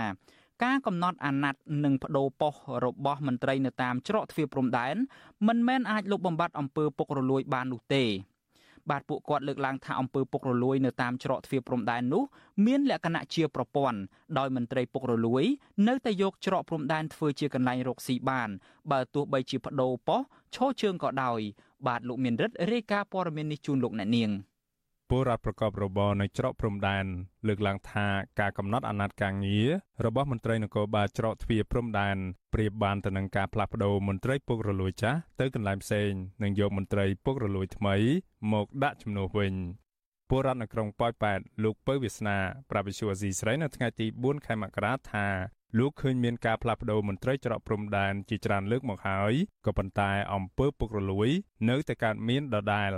[0.64, 4.96] ការកំណត់អាណត្តិនិងបដូរប៉ុស្តិ៍របស់មន្ត្រីនៅតាមច្រកទ្វារព្រំដែន
[5.46, 8.04] មិនមែនអាចលុបបំបាត់អំពើពុករលួយបាននោះទេ
[8.90, 12.22] បាទពួកគាត់លើកឡើងថាអំពើពុករលួយនៅតាមច្រកទ្វារព្រំដែននោះ
[12.66, 13.98] មានលក្ខណៈជាប្រព័ន្ធ
[14.38, 15.44] ដោយមន្ត្រីពុករលួយ
[15.88, 18.48] នៅតែយកច្រកព្រំដែនធ្វើជាកន្លែងរកស៊ីបាន
[18.90, 21.40] បើទោះបីជាបដូរប៉ុស្តិ៍ឈរជើងក៏ដោយ
[21.86, 24.30] បាទលោកមានរិទ្ធរាយការណ៍ព័ត៌មាននេះជូនលោកអ្នកនាង
[25.10, 27.04] ពលរដ្ឋប្រកបរបរនៅច្រកព្រំដែន
[27.46, 28.06] លើកឡើងថា
[28.40, 29.68] ការកំណត់អាណត្តិការងារ
[30.04, 32.16] របស់មន្ត្រីនគរបាលច្រកទ្វារព្រំដែន
[32.54, 36.10] ប្រៀបបានទៅនឹងការផ្លាស់ប្ដូរមន្ត្រីពុករលួយចាស់ទៅកន្លែងផ្សេង
[36.42, 37.96] និងយកមន្ត្រីពុករលួយថ្មី
[38.52, 39.54] មកដាក់ជំនួសវិញ
[40.28, 42.38] ពលរដ្ឋនៅក្រុងប៉ោយប៉ែតលោកពៅវាសនា
[42.70, 45.26] ប្រាវិសុវអាស៊ីស្រីនៅថ្ងៃទី4ខែមករាថា
[45.78, 49.32] លោកឃើញមានការផ្លាស់ប្តូរមន្ត្រីច្រកព្រំដែនជាច្រើនលើកមកហើយ
[49.66, 51.28] ក៏ប៉ុន្តែអំពើពុករលួយ
[51.68, 52.92] នៅតែកើតមានដដែល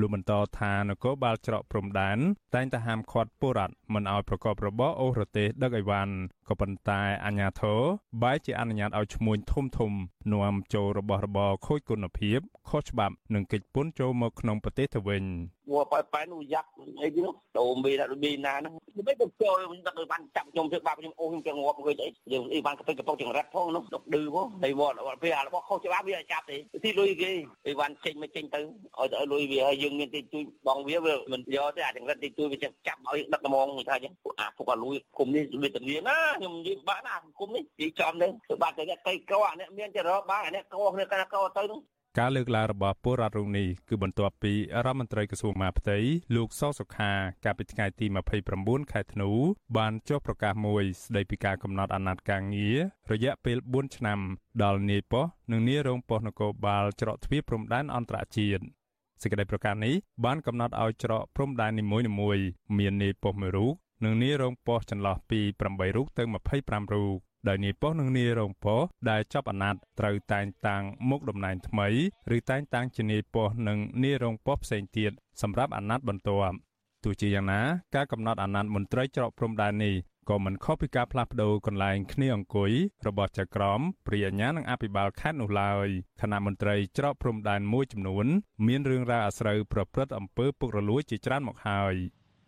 [0.00, 2.18] លោកបន្តថានគរបាលច្រកព្រំដែន
[2.54, 6.12] តែងតែហាមឃាត់ពលរដ្ឋមិនឲ្យប្រកបរបរអូសរទេសដឹកអីវ៉ាន់
[6.48, 7.80] ក៏ប៉ុន្តែអាជ្ញាធរ
[8.22, 9.92] បែរជាអនុញ្ញាតឲ្យឈ្មួញធំធំ
[10.32, 15.24] នាំចូលរបស់របរខូចគុណភាពខុសច្បាប់និងកិច្ចពន្ធចូលមកក្នុងប្រទេសទៅវិញ
[15.72, 16.68] វ៉ាប៉ែប៉ែនោះយ៉ាប់
[17.02, 27.30] អីនោះដូរមីដាក់មីណាហ្នឹងមិនទៅចូលខ្ញុំដឹកបានចាប់ខ្ញុំធ្វើបាបខ្ញុំអូខ្ញុំទាំងងាប់គេអីយើងអីបានកពិតកពុកចង្រិតផងនោះដុកឌឺផងហើយវត្តពេលរបស់ខុសច្បាប់វាចាប់ទេទីលុយគេ
[27.66, 32.74] អីវ៉ាន់ចេញមកចេញទៅឲ្យទៅលុយវាហើយយើងមានទីជួយបងវាវាមិនយកទេអាចង្រិតទីជួយវាចាប់
[33.06, 41.80] ឲ្យដឹកត្មងថាចឹងអាពុកអាលួយគុំនេះវាតានាណាខ្ញុំនិយាយបាក់ណាគុំនេះនិយាយចំទៅគឺបាត់តែអ្នកកៃកោអាអ្នកមានចរបានអាអ្នកកោគ្នាកណាកោទៅនោះ
[42.20, 45.98] ការលើកឡើងរបស់ពលរដ្ឋរុងនេះគឺបន្ទាប់ពីរដ្ឋមន្ត្រីក្រសួងមហាផ្ទៃ
[46.36, 47.12] លោកសសុខា
[47.44, 48.06] កាលពីថ្ងៃទី
[48.48, 49.30] 29ខែធ្នូ
[49.76, 52.78] បានចុះប្រកាសមួយស្ដីពីការកំណត់អាណត្តិការងារ
[53.12, 54.18] រយៈពេល4ឆ្នាំ
[54.62, 58.64] ដល់នាយប៉ុស្តិ៍និងនាយរងប៉ុស្តិ៍នគរបាលច្រកទ្វារព្រំដែនអន្តរជាតិ
[59.22, 62.44] សេចក្តីប្រកាសនេះបានកំណត់ឲ្យច្រកព្រំដែននីមួយៗ
[62.78, 63.72] មាននាយប៉ុស្តិ៍មួយរូប
[64.04, 66.22] និងនាយរងប៉ុស្តិ៍ចន្លោះពី8រូបទៅ
[66.58, 67.16] 25រូប
[67.48, 71.88] ដោយនាយប៉ុស្តិ៍និងនាយរងប៉ុស្តិ៍ដែលចប់អាណត្តិត្រូវតែងតាំងមុខតំណែងថ្មី
[72.36, 76.56] ឬតែងតាំងជានាយប៉ុស្តិ៍និងនាយរងប៉ុស្តិ៍ផ្សេងទៀតសម្រាប់អាណត្តិបន្ទាប់
[77.04, 77.60] ទោះជាយ៉ាងណា
[77.94, 79.94] ការកំណត់អាណត្តិមន្ត្រីច្រកព្រំដែននេះ
[80.30, 82.72] ក៏មិនខុសពីការផ្លាស់ប្ដូរកន្លែងគ្នាអង្គុយ
[83.06, 85.88] របស់ចៅក្រមព្រាអាជ្ញានិងអភិបាលខេត្តនោះឡើយ
[86.20, 88.26] គណៈមន្ត្រីច្រកព្រំដែនមួយចំនួន
[88.66, 91.94] មានរឿងរ៉ាវអាស្រូវប្រព្រឹត្តអំពើពុករលួយជាច្រើនមកហើយ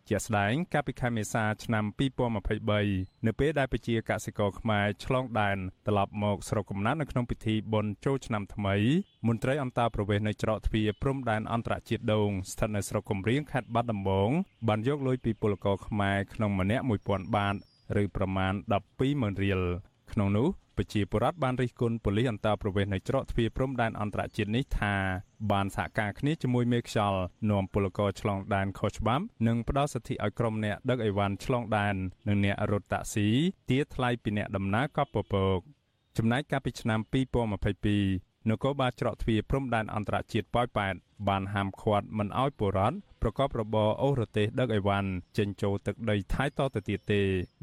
[0.09, 1.85] ជាស្ដែងកាលពីខែមេសាឆ្នាំ
[2.55, 8.75] 2023នៅពេលដែលប្រជាកសិករខ្មែរឆ្លងដែនត្រឡប់មកស្រុកកំណើតនៅក្នុងពិធីបុណ្យចូលឆ្នាំថ្មី
[9.27, 14.29] មន្ត្រីអន្តរប្រវេសន៍នៅច្រកទ្វារព្រំដែនអន្តរជាតិដូងស្ថិតនៅស្រុកកំរៀងខេត្តបាត់ដំបង
[14.67, 17.55] បានយកលុយពីពលករខ្មែរក្នុងម្នាក់1000បាត
[18.01, 18.53] ឬប្រមាណ
[18.97, 19.61] 120,000រៀល
[20.15, 20.47] ក្នុងនោះ
[20.77, 24.93] ប្រជាពលរដ្ឋបានរិះគន់ប៉ូលីសអន្តរប្រវេសន៍នៅច្រកទ្វារព្រំដែនអន្តរជាតិនេះថា
[25.51, 31.95] បានសហការគ្នាជាមួយមេខ្យល់នាំពលករឆ្លងដែនខុសច្បាប់និងផ្ដល់សិទ្ធិឲ្យក្រុមអ្នកដឹកអីវ៉ាន់ឆ្លងដែន
[32.27, 33.27] និងអ្នករត់តាក់ស៊ី
[33.69, 35.59] ទារថ្លៃពីអ្នកដំណើរកប់ពពក
[36.17, 36.99] ចំណែកកាលពីឆ្នាំ
[37.73, 40.95] 2022 នគរបាលច្រកទ្វារព្រំដែនអន្តរជាតិប៉ោយប៉ែត
[41.27, 47.21] បានហាមឃាត់មិនឲ្យពលរដ្ឋប្រកបរបរអូសរទេស ដឹកអីវ៉ាន់ចេញចូលទឹកដីថៃតទៅទៀតទេ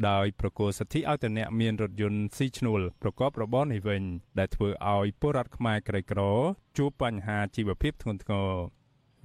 [0.08, 4.02] ដោយប្រគល់សិទ្ធិឲ្យតែអ្នកមានរថយន្តស៊ីឈ្នួលប្រកបរបរនេះវិញ
[4.38, 6.20] ដែលធ្វើឲ្យពលរដ្ឋខ្មែរក្រីក្រ
[6.78, 8.50] ជួបបញ្ហាជីវភាពធ្ងន់ធ្ងរ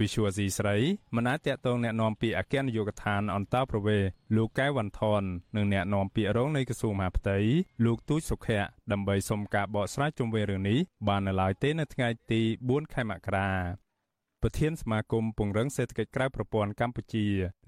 [0.01, 0.77] វិសុវស៊ីស្រី
[1.17, 4.03] មណាតតងแนะនាំពីអគ្គនាយកដ្ឋានអន្តរប្រវេស
[4.37, 5.23] លោកកែវវ៉ាន់ថន
[5.57, 7.39] និងแนะនាំពាក្យរងនៃក្រសួងមហាផ្ទៃ
[7.85, 8.63] លោកទូចសុខៈ
[8.93, 13.51] ដើម្បីសុំការបកស្រាយជុំវិញរឿងនេះបាននៅឡើយទេនៅថ្ងៃទី4ខែមករា
[14.43, 17.27] ប្រធានសមាគមពង្រឹងសេដ្ឋកិច្ចក្រៅប្រព័ន្ធកម្ពុជា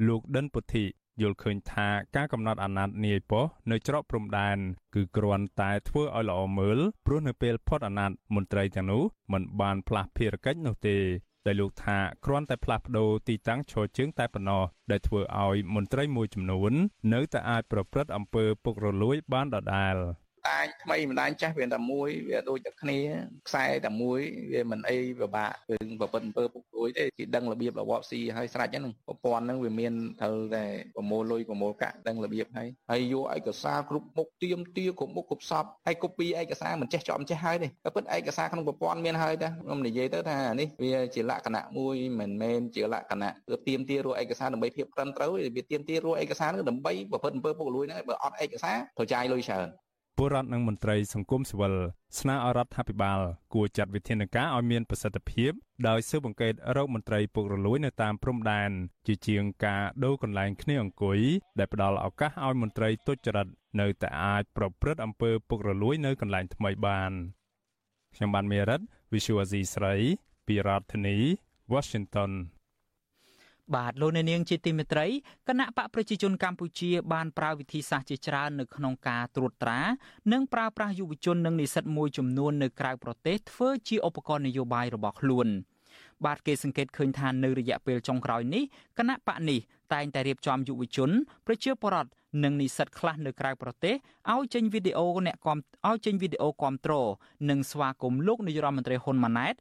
[0.08, 0.84] លោកដិនពុទ្ធិ
[1.22, 4.58] យល់ឃើញថាការកំណត់អាណត្តិនាយប៉ុស្តិ៍នៅច្រកព្រំដែន
[4.94, 10.96] គឺគ្រាន់តែធ្វើឲ្យល្អមើលព្រោះនៅពេលផុតអាណត្តិមន្ត្រីទាំងនោះមិនបានផ្លាស់ភារកិច្ចនោះទេ
[11.45, 16.73] ដែលលោកថាគ្រាន់តែផ្លាស់ប្ដូរទីតាំងឈរជើងតែប៉ុណ្ណោះដែលធ្វើឲ្យមន្ត្រីមួយចំនួន
[17.13, 19.95] នៅតែអាចប្រព្រឹត្តអំពើពុករលួយបានដដែល។
[20.47, 22.99] ដាញថ្មីម្ដាញចាស់វាតែមួយវាដូចតែគ្នា
[23.47, 24.19] ខ្សែតែមួយ
[24.51, 49.67] វាមិនអីពិបាកគឺប្រពន្ធអំពើពុកលួយទេគេដឹងរបៀបរបបស៊ីហើយស្រេចហ្នឹងប្រព័ន្ធហ្នឹងវាមានត្រូវតែប្រមូលលុយប្រមូលកាក់ដឹងរបៀបហើយហើយយកឯកសារគ្រប់មុខទៀមទាគ្រប់មុខគ្រប់សពហើយកូពីឯកសារមិនចេះចប់ចេះហើយទេតែពិតឯកសារក្នុងប្រព័ន្ធមានហើយតាខ្ញុំនិយាយទៅថានេះវាជាលក្ខណៈមួយមិនមែនជាលក្ខណៈគឺទៀមទារកឯកសារដើម្បីភាពត្រឹមត្រូវវាទៀមទារកឯកសារហ្នឹងដើម្បីប្រព្រឹត្តអំពើពុករលួយហ្នឹងបើអត់ឯកសារត្រូវចាយលុយច្រើន
[50.21, 51.73] ពលរដ្ឋនិងមន្ត្រីសង្គមស៊ីវិល
[52.19, 53.19] ស្នើឲ្យរដ្ឋាភិបាល
[53.53, 55.51] គួរចាត់វិធានការឲ្យមានប្រសិទ្ធភាព
[55.87, 58.71] ដោយស៊ើបអង្កេតរោគមន្ត្រីពុករលួយនៅតាមព្រំដែន
[59.07, 61.19] ជាជាងការដូរកន្លែងគ្នាអង្គុយ
[61.59, 63.47] ដែលផ្ដល់ឱកាសឲ្យមន្ត្រីទុច្ចរិត
[63.81, 67.11] នៅតែអាចប្រព្រឹត្តអំពើពុករលួយនៅកន្លែងថ្មីបាន
[68.15, 68.81] ខ្ញុំបានមេរិត
[69.13, 69.95] Visual Asia ស្រី
[70.47, 71.17] ពីរដ្ឋធានី
[71.73, 72.31] Washington
[73.75, 75.07] បាទលោកអ្នកនាងជាទីមេត្រី
[75.47, 79.79] គណៈបកប្រជាជនកម្ពុជាបានប្រើវិធីសាស្ត្រជាច្រើននៅក្នុងការត្រួតត្រា
[80.31, 85.47] និងប្រើប្រាស់យុវជននិងនិស្សិតមួយចំនួននៅក្រៅប្រទេសធ្វើជាឧបករណ៍នយោបាយរបស់ខ្លួន
[86.25, 88.63] បាទគេសង្កេតឃើញថានៅរយៈពេលចុងក្រោយនេះ
[88.97, 89.59] គណៈបកនេះ
[89.93, 91.09] តែងតែរៀបចំយុវជន
[91.47, 92.11] ប្រជាពលរដ្ឋ
[92.43, 93.95] និងនិស្សិតខ្លះនៅក្រៅប្រទេស
[94.31, 96.93] ឲ្យចេញវីដេអូអ្នកគាំឲ្យចេញវីដេអូគាំទ្រ
[97.49, 99.55] និងស្វាគមន៍លោកនាយរដ្ឋមន្ត្រីហ៊ុនម៉ាណែត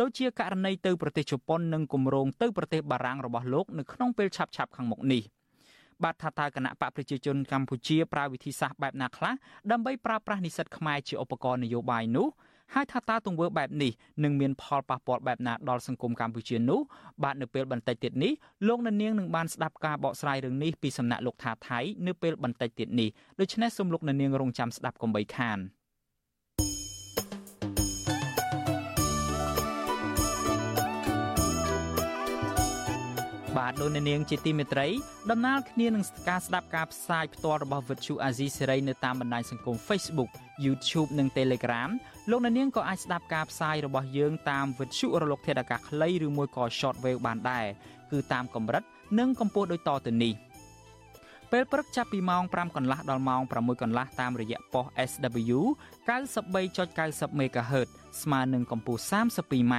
[0.00, 5.22] ដូចជាករណីទៅប្រទេសជប៉ុននិងគម្រោងទៅប្រទេសបារាំងរបស់លោកនៅក្នុងពេលឆាប់ៗខាងមុខនេះ
[6.04, 9.34] បាទថាតើគណៈបកប្រជាជនកម្ពុជាប្រើវិធីសាស្ត្របែបណាខ្លះ
[9.70, 12.28] ដើម្បីប្រើប្រាស់និស្សិតខ្មែរជាឧបករណ៍នយោបាយនោះ
[12.74, 13.92] ហើយថាតើទង្វើបែបនេះ
[14.24, 16.80] នឹងមានផលប៉ះពាល់បែបណាដល់សង្គមកម្ពុជានោះ
[17.22, 18.32] បាទនៅពេលបន្តិចទៀតនេះ
[18.68, 23.08] លោកនាងនឹងបានស្ដាប់ការបកស្រាយរឿងនេះពីសំណាក់លោកថាថៃនៅពេលបន្តិចទៀតនេះ
[23.40, 25.60] ដូច្នេះសូមលោកនាងរងចាំស្ដាប់កុំបីខាន។
[33.62, 34.88] បាទលោកអ្នកនាងជាទីមេត្រី
[35.30, 40.30] ដំណើរគ្នានឹងការស្ដាប់ការផ្សាយផ្ទាល់របស់ Vuthu Azizi Serai នៅតាមបណ្ដាញសង្គម Facebook
[40.64, 41.90] YouTube និង Telegram
[42.30, 47.66] លោកអ្នកនាងក៏អាចស្ដាប់ការផ្សាយរបស់យើងតាម Vuthu រលក ធាតុអាកាសខ្លីឬមួយក៏ Shortwave បានដែរ
[48.12, 48.82] គឺតាមកម្រិត
[49.18, 50.34] និងកម្ពស់ដូចតទៅនេះ
[51.52, 55.58] ពេលព្រឹកចាប់ពីម៉ោង5កន្លះដល់ម៉ោង6កន្លះតាមរយៈប៉ុស SW
[56.08, 57.88] 93.90 MHz
[58.22, 59.74] ស្មើនឹងកម្ពស់ 32m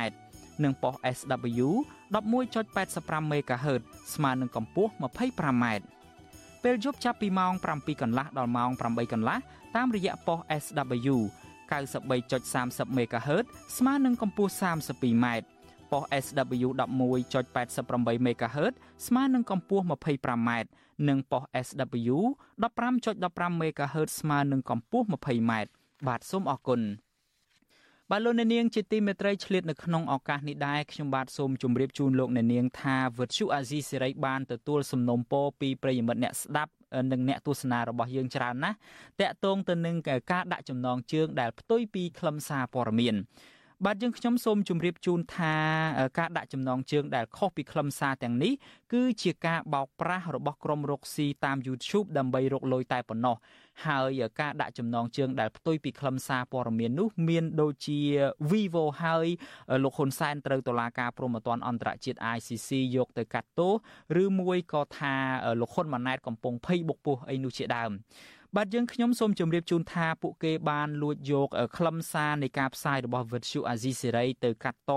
[0.63, 1.67] និងប៉ុស SW
[2.13, 3.82] 11.85 MHz
[4.13, 5.65] ស្មើនឹងកម្ពស់ 25m
[6.63, 9.38] ពេលយប់ចាប់ពីម៉ោង7កន្លះដល់ម៉ោង8កន្លះ
[9.76, 11.15] តាមរយៈប៉ុស SW
[11.71, 13.45] 93.30 MHz
[13.78, 15.26] ស្មើនឹងកម្ពស់ 32m
[15.91, 18.73] ប៉ុស SW 11.88 MHz
[19.08, 20.49] ស្មើនឹងកម្ពស់ 25m
[21.08, 22.17] និងប៉ុស SW
[22.63, 25.52] 15.15 MHz ស្មើនឹងកម្ពស់ 20m
[26.08, 26.82] បាទសូមអរគុណ
[28.15, 36.71] បាទលោកអ្នកនាងជាទីមេត្រីឆ្លៀតនៅក្នុងឱកាសនេះដែរខ្ញុំបាទសូមជម្រាបជូនលោកអ្នកនាងថាវិទ្យុអាស៊ីសេរីបានទទួលសំណូមពរពីប្រិយមិត្តអ្នកស្ដាប់
[37.12, 38.78] និងអ្នកទស្សនារបស់យើងច្រើនណាស់
[39.21, 39.95] តាក់ទងទៅនឹង
[40.32, 43.15] ការដាក់ចំណងជើងដែលផ្ទុយពីខ្លឹមសារព័ត៌មាន
[43.86, 45.56] បាទយើងខ្ញុំសូមជម្រាបជូនថា
[46.19, 48.54] ការដាក់ចំណងជើងដែលខុសពីខ្លឹមសារទាំងនេះ
[48.93, 53.36] គឺជាការបោកប្រាស់របស់ក្រុមរកស៊ីតាម YouTube ដើម្បីរកលុយតែប៉ុណ្ណោះ
[53.88, 57.99] ហើយការដាក់ចំណងជើងដែលផ្ទុយពីខ្លឹមសារព័ត៌មាននោះមានដូចជា
[58.49, 59.27] Vivo ហើយ
[59.83, 63.73] លោកហ៊ុនសែនត្រូវតុលាការព្រហ្មទណ្ឌអន្តរជាតិ ICC យកទៅកាត់ទោស
[64.23, 65.13] ឬមួយក៏ថា
[65.62, 67.91] លោកហ៊ុនម៉ាណែតកំពុងភ័យបុកពោះអីនោះជាដើម
[68.57, 74.91] បាទយើងខ្ញុំសូមជម្រាបជូនថាពួកគេបានលួចយកខ្លឹមសារនៃការផ្សាយរបស់ Virtu Azizi Serai ទៅកាត់ត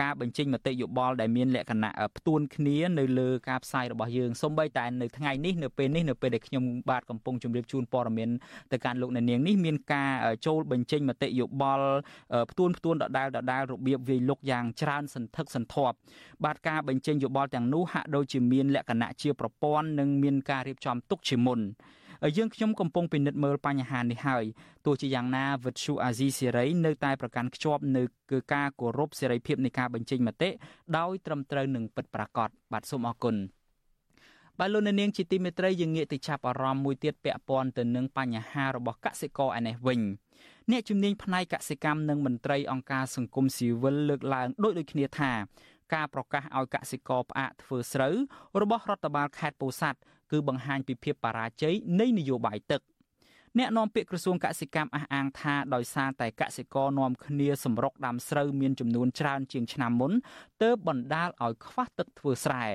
[0.00, 8.30] ការបញ្ចេញមតិយោបល់ដែលមានលក្ខណៈផ្ទួនគ្នានៅលើការផ្សាយរបស់យើងសូម្បីតែនៅថ្ងៃនេះនៅពេលនេះនៅពេលដែលខ្ញុំបាទកំពុងជម្រាបជូនព័ត៌មាន
[8.72, 10.12] ទៅកាន់លោកអ្នកនាងនេះមានការ
[10.46, 11.88] ចូលបញ្ចេញមតិយោបល់
[12.50, 15.96] ផ្ទួនផ្ទួនដដែលដដែលរបៀបវាយលុកយ៉ាងច្រើនសន្ធឹកសន្ធាប់
[16.44, 21.60] បាទការបញ្ចេញយោបល់ទាំងនោះហាក់ដូចជាមានលក្ខណៈជាប្រព័ន្ធនិងមានការរៀបចំទុកជាមុន
[22.36, 24.44] យើងខ្ញុំកំពុងពិនិត្យមើលបញ្ហានេះហើយ
[24.86, 30.50] ទោះជាយ៉ាងណាវិទ្យុអាស៊ីសេរីនៅតែប្រកាន់ខ្ជាប់នៅគឺការគោរពសេរីភាពនៃការបញ្ចេញមតិ
[30.96, 33.36] ដោយត្រឹមត្រូវនិងពិតប្រាកដបាទសូមអរគុណ
[34.58, 40.00] បាទលោកនាងជាទីមេត្រីយើងងាកទៅចាប់អារម្មណ៍មួយទៀតពាក់ព័ន្ធទៅនឹងបញ្ហារបស់កសិករឯនេះវិញ
[40.70, 45.32] អ្នកជំនាញផ្នែកកសិកម្មនិងមន្ត្រីអង្គការសង្គមស៊ីវិលលើកឡើងដូចដូចគ្នាថា
[45.94, 48.14] ការប្រកាសឲ្យកសិករផ្អាកធ្វើស្រូវ
[48.60, 49.98] របស់រដ្ឋបាលខេត្តពោធិ៍សាត់
[50.30, 52.82] គឺបង្ហាញពីភាពបរាជ័យនៃនយោបាយទឹក
[53.58, 60.12] អ្នកនាំពាក្យក្រសួងកសិកម្មអះអាងថាដោយសារតែកសិករនាំគ្នាសម្រុកដាំស្រូវមានចំនួនច្រើនជាងឆ្នាំមុន
[60.62, 62.66] ទើបបណ្ដាលឲ្យខ្វះទឹកធ្វើស្រែ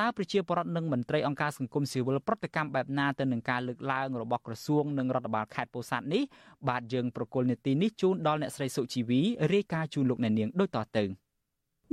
[0.00, 6.22] តើប្រជាពលរដ្ឋនិងមន្ត្រីអង្គការសង្គមស៊ីវិលប្រតិកម្មបែបណាទៅនឹងការលើកឡើងរបស់ក្រសួងនិងរដ្ឋបាលខេត្តពោធិ៍សាត់នេះ
[6.68, 9.20] បាទយើងប្រកុលនីតិនេះជូនដល់អ្នកស្រីសុជីវី
[9.52, 11.04] រាយការណ៍ជូនលោកអ្នកនាងដូចតទៅ។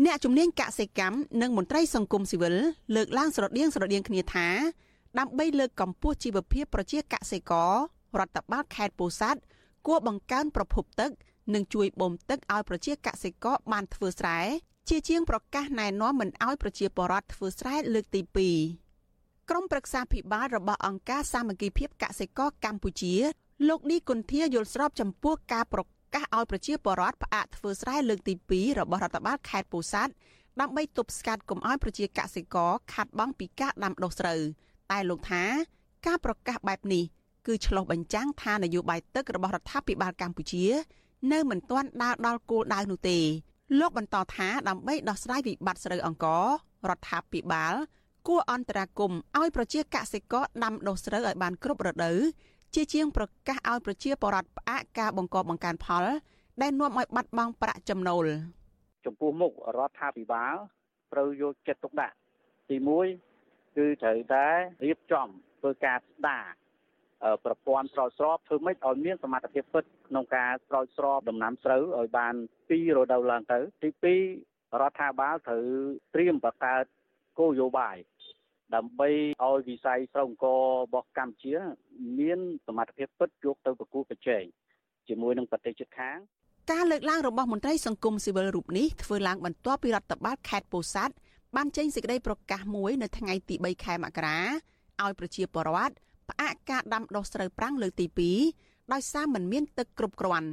[0.06, 2.56] អ្នកជំនាញកសិកម្មនិងមន្ត្រីសង្គមស៊ីវិល
[2.96, 4.48] លើកឡើងស្រដៀងស្រដៀងគ្នាថា
[5.20, 7.74] ដើម្បីលើកកម្ពស់ជីវភាពប្រជាកសិករ
[8.20, 9.40] រដ្ឋបាលខេត្តពោធិ៍សាត់
[9.88, 11.10] គួរបង្កើនប្រភពទឹក
[11.54, 14.40] និងជួយបូមទឹកឲ្យប្រជាកសិករបានធ្វើស្រែ
[14.90, 18.22] ជាជាងប្រកាសណែនាំមិនឲ្យប្រជាពលរដ្ឋធ្វើស្រែលើកទី
[18.86, 23.16] 2ក្រុមប្រឹក្សាភិបាលរបស់អង្គការសាមគ្គីភាពកសិករកម្ពុជា
[23.68, 25.82] លោកឌីគុន្ធាយល់ស្របចំពោះការប្រ
[26.14, 30.14] កាសឲ្យប្រជាពលរដ្ឋផ្អាកធ្វើស្រែលើកទី2របស់រដ្ឋបាលខេត្តពោធិ៍សាត់
[30.60, 34.42] ដើម្បីទប់ស្កាត់កុំឲ្យប្រជាកសិករខាត់បង់ពីការដាំដុះស្រូវ
[34.92, 35.44] តែលោកថា
[36.06, 37.04] ការប្រកាសបែបនេះ
[37.48, 40.66] គឺឆ្លុះបញ្ចាំងថានយោបាយទឹករបស់រដ្ឋាភិបាលកម្ពុជា
[41.32, 43.20] នៅមិនទាន់ដើរដល់គោលដៅនោះទេ
[43.80, 46.46] លោកបន្តថាដើម្បីដោះស្រាយវិបត្តិស្រូវអង្ករ
[46.90, 47.76] រដ្ឋាភិបាល
[48.28, 52.18] គួរអន្តរាគមឲ្យប្រជាកសិករដាំដុះស្រូវឲ្យបានគ្រប់រដូវ
[52.76, 56.06] ជាជាងប្រកាសឲ្យប្រជាពលរដ្ឋផ្អាកការបង្កបង្កើនផល
[56.62, 58.28] ដែលនាំឲ្យបាត់បង់ប្រាក់ចំណូល
[59.06, 60.56] ចំពោះមុខរដ្ឋាភិបាល
[61.14, 62.16] ត្រូវយកចិត្តទុកដាក់
[62.70, 62.78] ទី
[63.28, 64.46] 1គឺត្រូវតែ
[64.86, 65.28] រៀបចំ
[65.60, 66.46] ធ្វើការស្ដារ
[67.46, 72.34] ប្រព័ន្ធស្រោចស្រពធ្វើម៉េចឲ្យមានសមត្ថភាពពិតក្នុងការស្រោចស្រពដំណាំស្រូវឲ្យបាន
[72.70, 75.64] 2រដូវឡើងទៅទី2រដ្ឋាភិបាលត្រូវ
[76.14, 76.84] ត្រៀមបង្កើត
[77.40, 77.98] គោលនយោបាយ
[78.76, 79.10] ដើម្បី
[79.44, 81.56] ឲ្យវិស័យស្រោងករបស់កម្ពុជា
[82.20, 84.44] មានសមត្ថភាពពិតយកទៅប្រកួតប្រជែង
[85.08, 86.18] ជាមួយនឹងប្រទេសជិតខាង
[86.72, 91.16] ការលើកឡើងរបស់មន្ត្រីសង្គមស៊ីវិលរូបនេះធ្វើឡើងបន្ទាប់ពីរដ្ឋបាលខេត្តពោធិ៍សាត់
[91.56, 94.40] បានចេញសេចក្តីប្រកាសមួយនៅថ្ងៃទី3ខែមករា
[95.04, 95.94] ឲ្យប្រជាពលរដ្ឋ
[96.30, 98.06] ផ្អាកការដាំដុះស្រូវប្រាំងលើកទី
[98.50, 100.50] 2ដោយសារមិនមានទឹកគ្រប់គ្រាន់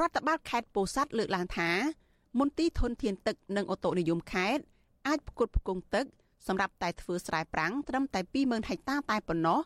[0.00, 1.70] រដ្ឋបាលខេត្តពោធិ៍សាត់លើកឡើងថា
[2.38, 4.62] មន្ទីរធនធានទឹកនិងអូតូនិយមខេត្ត
[5.06, 6.06] អាចផ្គត់ផ្គង់ទឹក
[6.48, 9.60] សម្រាប់តែធ្វើស្រែប្រាំងត្រឹមតែ20000ហិកតាតែប៉ុណ្ណោះ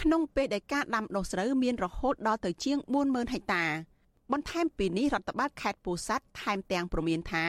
[0.00, 3.64] ក្នុងពេលដែលការដាំដុះស្រូវមានរហូតដល់ទៅជាង40000ហិកតា
[4.32, 7.46] បន្ថែមពីនេះរដ្ឋបាលខេត្តពោធិ៍សាត់ថែមទាំងព្រមានថា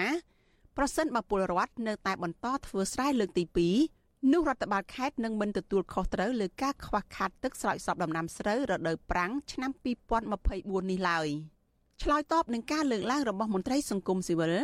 [0.78, 3.44] ប្រសិនបើពលរដ្ឋនៅតែបន្តធ្វើស្រែលើកទី
[3.90, 9.72] 2នោះរដ្ឋបាលខេត្តនឹងមិនទទួលខុសត្រូវលើការខ្វះខាតទឹកស្រោចស្រពដំណាំស្រូវរដូវប្រាំងឆ្នាំ
[10.36, 11.28] 2024នេះឡើយ
[12.04, 14.56] ឆ្លើយតបនឹងការលើកឡើងរបស់មន្ត្រីសង្គមស៊ីវិល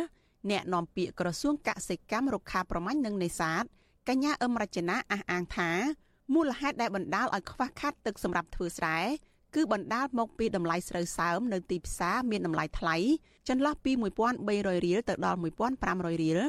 [0.50, 3.64] អ្នកនាំពាក្យក្រសួងកសិកម្មរុក្ខាប្រមាញ់និងនេសាទ
[4.08, 5.70] កញ្ញាអឹមរចនាអះអាងថា
[6.34, 8.98] មូលហេតុដែលបណ្ដាលឲ្យខ្វះខាតទឹកសម្រាប់ធ្វើស្រែ
[9.54, 12.96] គឺបណ្ដាលមកពីតម្លៃស្រូវសើមនៅទីផ្សារមានតម្លៃថ្លៃ
[13.48, 13.92] ចន្លោះពី
[14.38, 15.38] 1300រៀលទៅដល់
[15.80, 16.40] 1500រៀល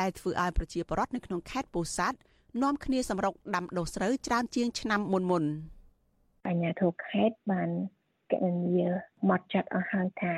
[0.00, 2.18] ដែលធ្វើឲ្យប្រជាពលរដ្ឋនៅក្នុងខេត្តពោធិ៍សាត់
[2.62, 5.44] នាំគ្នាសម្រុកដាំដុះស្រូវច្រើនជាងឆ្នាំមុនមុន
[6.46, 7.70] អញ្ញាធិខេត្តបាន
[8.30, 8.74] កណនី
[9.30, 10.34] មកចាត់អស់ហើយថា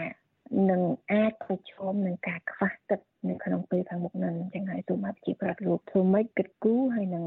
[0.71, 7.25] នឹងអាចប្រឈមនឹងការខ្វះទឹកនៅក្នុងពេលខាងមុខនឹងអញ្ចឹងហើយទូមកជាប្រដ្ឋលោកធ្វើម៉េចគិតគូរហើយនឹង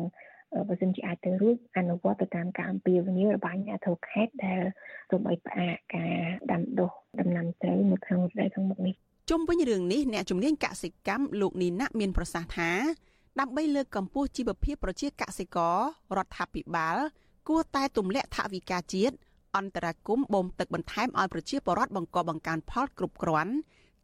[0.68, 4.62] បើសិនជាអាចទៅរួចអនុវត្តទៅតាមការអំពាវនាវរបស់អាជ្ញាធរខេត្តដែល
[5.10, 6.16] សូមឲ្យផ្អាកការ
[6.52, 8.96] ដាំដុះដំណាំស្រូវនៅក្នុងរដូវខាងមុខនេះ
[9.30, 12.72] ជុំវិញរឿងនេះអ្នកជំនាញកសិកម្មលោកនីណាមានប្រសាសន៍ថា
[13.40, 15.78] ដើម្បីលើកកម្ពស់ជីវភាពប្រជាកសិករ
[16.18, 16.98] រដ្ឋាភិបាល
[17.48, 19.16] គួរតែទម្លាក់ថវិកាជាតិ
[19.58, 23.54] អន្តរាគមបូមទឹកបន្ថែមឲ្យប្រជាពលរដ្ឋបង្កបង្កើនផលគ្រប់គ្រាន់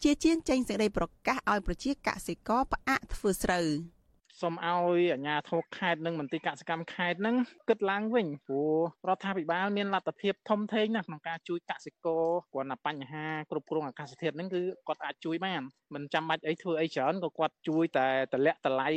[0.04, 3.68] ជាជាងចេញសេចក្តីប្រកាសឲ្យប្រជាកសិករផ្អាកធ្វើស្រូវ។
[4.42, 7.36] សូមឲ្យអាជ្ញាធរខេត្តនិងមន្ទីរកសិកម្មខេត្តនឹង
[7.70, 8.76] គិតឡើងវិញព្រោះ
[9.08, 15.62] រដ្ឋាភិបាលមានលទ្ធភាពធំធេងណាស់ក្នុងការជួយកសិករគ្រាន់តែបញ្ហាគ្រប់គ្រងអាកាសធាតុហ្នឹងគឺគាត់អាចជួយបាន
[15.94, 18.89] មិនចាំបាច់អីធ្វើអីច្រើនក៏គាត់ជួយតែតម្លាក់តម្លៃ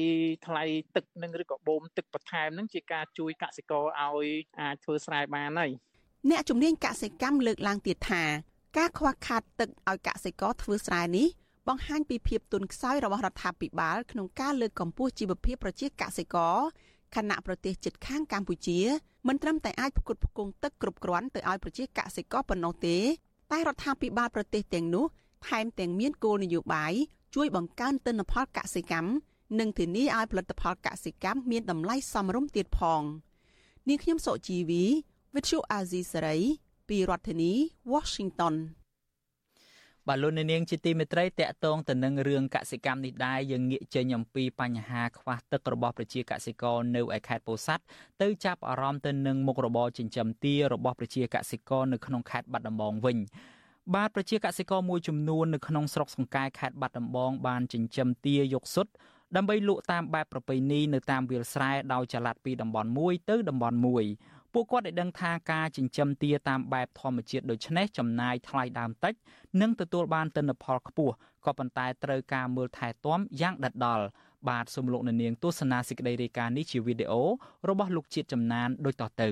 [0.47, 0.65] ថ្លៃ
[0.97, 4.29] ទឹកនឹងឬក៏បូមទឹកបន្ថែមហ្នឹងជាការជួយកសិករឲ្យ
[4.61, 5.71] អាចធ្វើស្រែបានហើយ
[6.31, 8.23] អ្នកជំនាញកសិកម្មលើកឡើងទៀតថា
[8.77, 11.27] ការខ្វះខាតទឹកឲ្យកសិករធ្វើស្រែនេះ
[11.69, 16.57] បង្ហាញពីភាពទន់ខ្សោយរបស់រដ្ឋាភិបាលក្នុងការលើកកម្ពស់ជីវភាពប្រជាកសិករ
[17.15, 18.81] ខណៈប្រទេសជិតខាងកម្ពុជា
[19.29, 22.97] មិនត្រឹមតែអាចផ្គត់ផ្គង់ទឹកគ្រប់គ្រាន់ទៅឲ្យប្រជាកសិករប៉ុណ្ណោះទេ
[23.53, 25.05] តែរដ្ឋាភិបាលប្រទេសទាំងនោះ
[25.49, 26.93] ថែមទាំងមានគោលនយោបាយ
[27.35, 29.11] ជួយបង្កើនទិន្នផលកសិកម្ម
[29.59, 33.03] និងធានាឲ្យផលិតផលកសិកម្មមានតម្លៃសមរម្យទៀតផង
[33.89, 34.85] នាងខ្ញុំសុជីវី
[35.39, 36.43] Vithu Azizi Saray
[36.89, 37.53] ពីរដ្ឋធានី
[37.93, 38.55] Washington
[40.07, 47.85] បាទលោកនាងជាទីមេត្រីតកតងទៅនឹងរឿងកសិកម្មនេះដែរយើងងាកចេញអំពីបញ្ហាខ្វះទឹករបស់ប្រជាកសិករនៅឯខេត្តពោធិ៍សាត់
[48.23, 53.19] ទៅចាប់អារម្មណ៍ទៅនឹងមុខរបរចិញ្ចឹមទារបស់ប្រជាកសិករនៅក្នុងខេត្តបាត់ដំបងវិញ
[53.95, 58.93] បាទប្រជាកសិករមួយចំនួននៅក្នុងស្រុកសង្កែខេត្តបាត់ដំបងបានចិញ្ចឹមទាយកសុទ្ធ
[59.37, 64.05] ដើម្បីលក់តាមបែបប្រពៃណីនៅតាមវាលស្រែដោយចល័តពីតំបន់មួយទៅតំបន់មួយ
[64.59, 69.15] ពួកគាត់ได้ដឹងថាការចិញ្ចឹមទាតាមបែបធម្មជាតិដូចនេះចំណាយថ្លៃដើមតិច
[69.61, 71.15] និងទទួលបានទិន្នផលខ្ពស់
[71.47, 74.05] ក៏ប៉ុន្តែត្រូវការមើលថែទាំយ៉ាងដិតដល់
[74.49, 77.23] បាទសូមលោកអ្នកនាងទស្សនាសេចក្តីរាយការណ៍នេះជាវីដេអូ
[77.69, 79.29] របស់លោកជាតិចំណានដូចតទៅ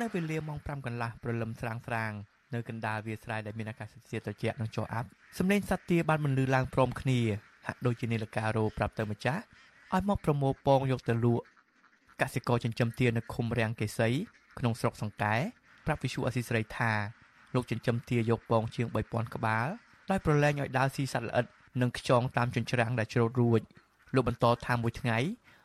[0.00, 2.12] នៅវេលាម៉ោង5កន្លះព្រលឹមស្រាងស្រាង
[2.54, 5.08] នៅកណ្ដាលវាលស្រែដែលមានអាកាសធាតុត្រជាក់និងជោអាប់
[5.38, 7.20] សម្លេងសត្វទាបានបន្លឺឡើងព្រមគ្នា
[7.66, 9.42] ហាក់ដូចជានាឡិការោប្រាប់ទៅម្ចាស់
[9.94, 11.44] ឲ្យមកប្រមូលពងយកទៅលក់
[12.20, 14.08] កសិករចិញ្ចឹមទានៅឃុំរាំងកេសី
[14.58, 15.34] ក្នុងស្រុកសង្កែ
[15.86, 16.92] ប្រាប់វិសុអសីស្រីថា
[17.54, 19.66] លោកចិញ្ចឹមទាយកពងជាង3000ក្បាល
[20.10, 21.44] ដោយប្រឡែងឲ្យដើរស៊ីសត្វល្អិត
[21.80, 23.60] និងខ្យងតាមចិញ្ច្រាំងដែលច្រូតរួច
[24.14, 25.18] លោកបន្តថាមួយថ្ងៃ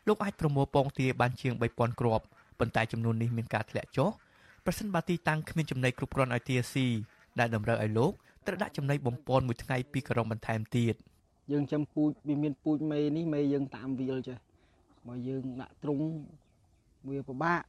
[0.07, 2.25] លោកអាចប្រមូលពងទាបានជាង3000គ្រាប់
[2.59, 4.09] ប៉ុន្តែចំនួននេះមានការធ្លាក់ចុះ
[4.65, 6.87] ប្រសិនបើទីតាំងគ្មានចំណីគ្រប់គ្រាន់ឲ្យទាស៊ី
[7.39, 8.11] ដែលតម្រូវឲ្យលោក
[8.45, 10.95] ត្រូវដាក់ចំណីបំពន់មួយថ្ងៃពីរក្រុមបន្ថែមទៀត។
[11.51, 14.37] យើងចាំពូជវាមានពូជមេនេះមេយើងតាមវាលចេះ
[15.07, 15.99] បើយើងដាក់ទ្រុង
[17.09, 17.61] វាពិបាក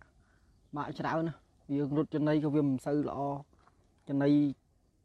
[0.76, 1.35] បាក់ច្រើនណា
[1.76, 3.18] យើងរត់ចំណីក៏វាមិនសូវល្អ
[4.09, 4.30] ចំណី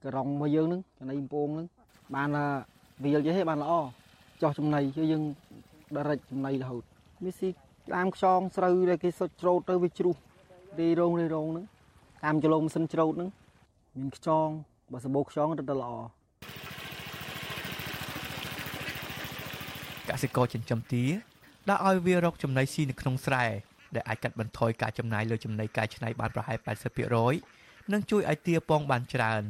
[0.05, 1.67] ក្រងរបស់យើងហ្នឹងចំណីពងហ្នឹង
[2.15, 2.29] បាន
[3.03, 3.73] វាលចេះបានល្អ
[4.41, 5.23] ចោះចំណីគឺយើង
[5.95, 6.83] ដរិចចំណីរហូត
[7.23, 7.49] មានស៊ី
[7.93, 10.15] តាមខ្យងស្រូវដែលគេសុចច្រូតទៅវាជ្រុះ
[10.79, 11.65] រីរងរីរងហ្នឹង
[12.23, 13.29] តាមចលងម៉ាស៊ីនច្រូតហ្នឹង
[13.97, 14.49] មានខ្យង
[14.91, 15.91] បើសបោខ្យងរត់ទៅល្អ
[20.09, 21.05] កសិករចិញ្ចឹមទា
[21.69, 23.45] ដែលឲ្យវារកចំណីស៊ីនៅក្នុងស្រែ
[23.95, 26.57] ដែលអាចកាត់បន្ថយការចំណាយលើចំណីកែច្នៃបានប្រហែល
[27.25, 29.41] 80%និងជួយឲ្យទាពងបានច្រើន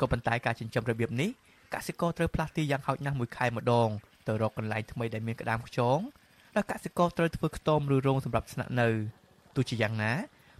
[0.00, 1.30] ក៏ប៉ុន្តែការចិញ្ចឹមរបៀបនេះ
[1.74, 3.88] កសិករត្រូវផ្លាស់ទីយ៉ាងហោចណាស់មួយខែម្ដង
[4.26, 5.98] ទៅរកកន្លែងថ្មីដែលមានក្តាមខ្យង
[6.56, 8.88] ដែលកសិករត្រូវធ្វើខ្ទមឬរោងសម្រាប់ស្នាក់នៅ
[9.56, 10.12] ទោះជាយ៉ាងណា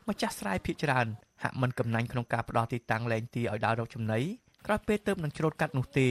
[0.08, 1.06] ម្ចាស់ស្រែភ ieck ច្រើន
[1.42, 4.20] ហាក់មិនកំណាញ់ក្នុងការផ្ដោតទីតាំងលែងទីឲ្យដើររកចំណី
[4.66, 6.08] ក្រោយពេលទៅនឹងច្រូតកាត់នោះទេ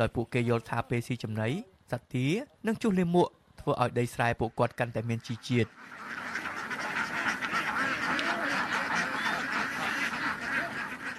[0.00, 1.48] ដោយពួកគេយល់ថាពេលស៊ីចំណី
[1.90, 2.26] សត្វទា
[2.66, 3.28] និងជុះលាមក
[3.60, 5.70] ធ្វើឲ្យដីស្រែពួកគាត់កាន់តែមានជីជាតិ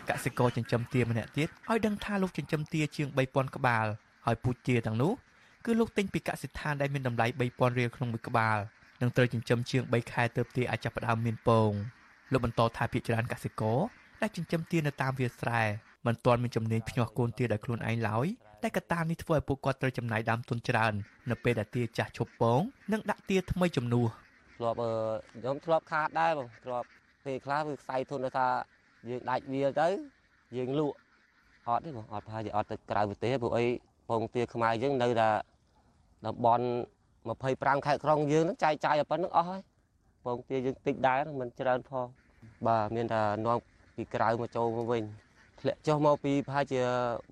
[0.10, 3.86] កសិករចិញ្ចឹមទាម្នាក់ទៀតឲ្យដឹងថាលោកចិញ្ចឹមទាជាង3000ក្បាល
[4.26, 5.14] ហើយពូជទាទាំងនោះ
[5.66, 8.58] គឺលោកទិញពីកសិដ្ឋានដែលមានតម្លៃ3000រៀលក្នុងមួយក្បាល
[9.02, 11.72] និងត្រូវចិញ្ចឹមជាង3ខែទើបទាអាចចាប់ផ្ដើមមានពង
[12.32, 13.80] លោកបន្តថាភាគច្រើនកសិករ
[14.22, 15.62] ដែលចិញ្ចឹមទានៅតាមវាលស្រែ
[16.06, 18.28] មិនទាន់មានជំនាញភ្ញាស់កូនទាដោយខ្លួនឯងឡើយ
[18.68, 20.94] តែកត្តានេះធ្វើឲ្យពួកគាត់ត្រូវចំណាយដើមទុនច្រើន
[21.32, 22.62] នៅពេលដែលទាចាស់ឈប់ពង
[22.94, 24.08] និងដាក់ទាថ្មីជំនួស
[24.58, 24.78] ធ្លាប់
[25.34, 26.88] ខ្ញុំធ្លាប់ខាតដែរបងធ្លាប់
[27.26, 28.48] ពេលខ្លះវាខ្សែធនថា
[29.10, 29.88] យើងដាច់វាទៅ
[30.58, 30.96] យើងលក់
[31.68, 33.66] អត់ទេបងអត់ថាយើងអត់ទៅក្រៅប្រទេសព្រោះអី
[34.10, 35.30] ពងទាខ្មែរយើងនៅតែ
[36.26, 36.66] តំបន់
[37.22, 39.62] 25ខេត្តក្រុងយើងហ្នឹងចាយចាយប៉ុណ្្នឹងអស់ហើយ
[40.26, 42.08] ពងទាយើងតិចដែរមិនច្រើនផង
[42.68, 43.58] បាទមានតែនាំ
[43.96, 45.04] ពីក្រៅមកចូលមកវិញ
[45.60, 46.84] ធ្លាក់ចុះមកពីប្រហែលជា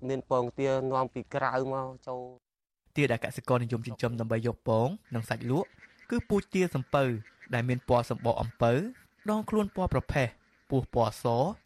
[0.08, 2.22] មានពងទានាំពីក្រៅមកចូល
[2.96, 5.68] ទាដែលកសិករនិយមចិញ្ចឹមដើម្បីយកពង និងសាច់លក់
[6.10, 7.04] គឺពូជទាសំពៅ
[7.54, 8.72] ដែលមានពណ៌សម្បកអំពៅ
[9.30, 10.28] ដងខ្លួនពណ៌ប្រផេះ
[10.70, 11.24] ពោះពណ៌ស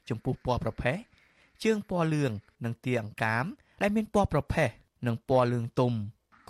[0.08, 0.96] ចំពោះពណ៌ប្រផេះ
[1.64, 2.32] ជើងពណ៌លឿង
[2.64, 3.44] និងទាអង្កាម
[3.82, 4.68] ដែលមានពណ៌ប្រផេះ
[5.06, 5.92] និងពណ៌លឿងទុំ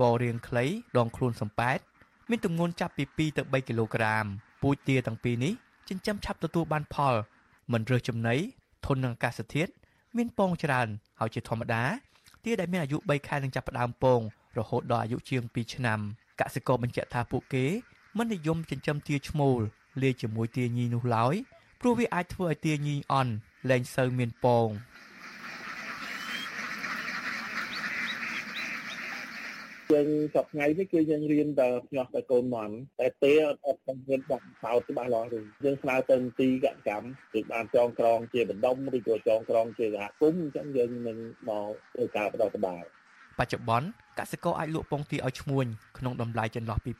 [0.01, 0.65] ករាងខ្លី
[0.99, 1.79] ដងខ្លួនសំប៉ែត
[2.31, 4.25] មានទម្ងន់ចាប់ពី2ទៅ3គីឡូក្រាម
[4.63, 5.53] ពូជទាទាំងពីរនេះ
[5.89, 7.15] ចិញ្ចឹមឆាប់ទទួលបានផល
[7.73, 8.37] មិនរើសចំណី
[8.87, 9.71] ធន់នឹងអាកាសធាតុ
[10.17, 10.89] មានពងច្រើន
[11.21, 11.83] ហើយជាធម្មតា
[12.45, 14.21] ទាដែលមានអាយុ3ខែនឹងចាប់ផ្ដើមពង
[14.59, 16.01] រហូតដល់អាយុជាង2ឆ្នាំ
[16.41, 17.67] កសិករបញ្ជាក់ថាពួកគេ
[18.17, 19.61] មិននិយមចិញ្ចឹមទាឈ្មោល
[20.03, 21.35] លាយជាមួយទាញីនោះឡើយ
[21.81, 23.33] ព្រោះវាអាចធ្វើឲ្យទាញីអន់
[23.71, 24.69] លែងសូវមានពង
[29.93, 41.19] យើងសប្ថ្ងៃនេះគឺយើងរៀនតែផ្ញោះតែកូនមន់តែទេអត់អត់រៀនបាក់បោតច្បាស់លាស់ទេយើងស្នើទៅមន្ទីរកកម្មគឺបានចងក្រងជាបណ្ដុំឬក៏ចងក្រងជាសហគមន៍អញ្ចឹងយើងនឹង
[41.49, 42.61] មកធ្វើការបដិបត្តិ
[43.39, 43.89] បច្ចុប្បន្ន
[44.19, 45.67] កសិករអាចលក់ពងទាឲ្យឈ្មួញ
[45.99, 46.93] ក្នុងតម្លៃចន្លោះពី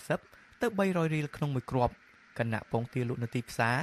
[0.00, 1.94] 250ទៅ300រៀលក្នុងមួយគ្រាប់
[2.38, 3.78] ខណៈពងទាលក់នៅទីផ្សារ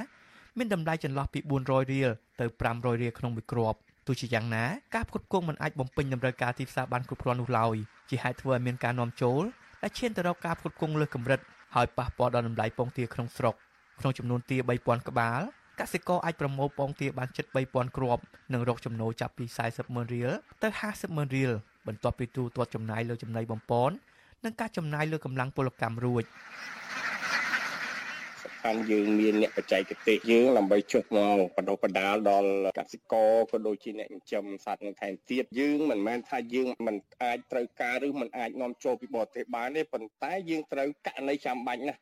[0.58, 7.76] មានតម្លៃចន្លោះពី400រៀលទៅ500រៀលក្នុងមួយគ្រាប់ ទោះជាយ៉ាងណាការផ្គត់ផ្គង់មិនអាចបំពេញតម្រូវការទីផ្សារបានគ្រប់គ្រាន់នោះឡើយ
[8.10, 9.44] ជាហេតុធ្វើឲ្យមានការនាំចូល
[9.82, 11.40] ដែលឈានទៅរកការផ្គត់ផ្គង់លើសកម្រិត
[11.76, 13.56] ហើយប៉ះពាល់ដល់តម្លៃពងទាក្នុងស្រុក
[14.00, 15.42] ក្នុងចំនួនទា3000ក្បាល
[15.80, 18.22] កសិករអាចប្រមូលពងទាបានជិត3000គ្រាប់
[18.54, 20.32] និងរកចំណូលចាប់ពី40ម៉ឺនរៀល
[20.64, 21.52] ទៅ50ម៉ឺនរៀល
[21.88, 23.96] បន្ទាប់ពីទូទាត់ចំណាយលើចំណីបំពន់
[24.44, 26.24] និងការចំណាយលើកម្លាំងពលកម្មរួច
[28.66, 32.50] ខាន់យើងមានអ្នកបច្ចេកទេសយើងដើម្បីចុះមកបដិបដាលដល់
[32.80, 42.00] កសិករក៏ដូចជាអ្នកចិញ្ចឹមសត្វនឹងថែមទៀតយើងមិនមែនថាយើងមិនអាចត្រូវការឬមិនអាចនាំចូលពីបរទេសបានទេប៉ុន្តែយើងត្រូវករណីចាំបាច់ណាស់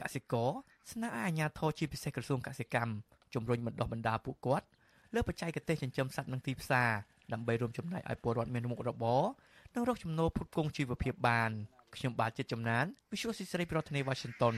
[0.00, 0.50] កសិករ
[0.92, 2.92] ស្នើឲ្យអាជ្ញាធរជាពិសេសក្រសួងកសិកម្ម
[3.34, 4.66] ជំរុញបណ្ដុះបណ្ដាលពួកគាត់
[5.14, 6.90] លើបច្ចេកទេសចិញ្ចឹមសត្វនិងទីផ្សារ
[7.32, 9.22] ដើម្បីរួមចំណែកឲ្យពលរដ្ឋមានមុខរបរ
[9.74, 11.50] និងរកចំណូលផ្គត់ផ្គង់ជីវភាពបាន
[11.96, 14.54] ខ្ញុំបាទចិត្តចំណាន Visual ស៊ីស្រីប្រធានាទី Washington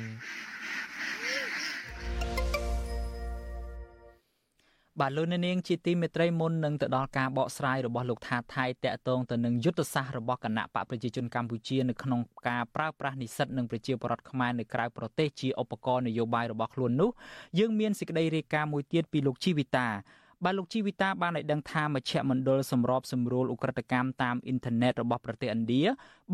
[5.01, 17.11] បាទលោកនាងជាទីមេត្រីមុននឹងទៅដល់ការបកស្រាយរបស់លោកថាថៃតកតងទៅនឹងយុទ្ធសាស្ត្ររបស់គណៈបកប្រជាជនកម្ពុជានៅក្នុងការប្រើប្រាស់និស្សិតនិងប្រជាពលរដ្ឋខ្មែរនៅក្រៅប្រទេសជាឧបករណ៍នយោបាយរបស់ខ្លួននោះ
[17.59, 19.89] យើងមានសេចក្តីរាយការណ៍មួយទៀតពីលោកជីវិតា
[20.45, 25.83] បាទលោកជីវិតាបានឲ្យដឹងថាមជ្ឈមណ្ឌលសម្របសម្រួលឧក្រិដ្ឋកម្មតាមអ៊ីនធឺណិតរបស់ប្រទេសឥណ្ឌា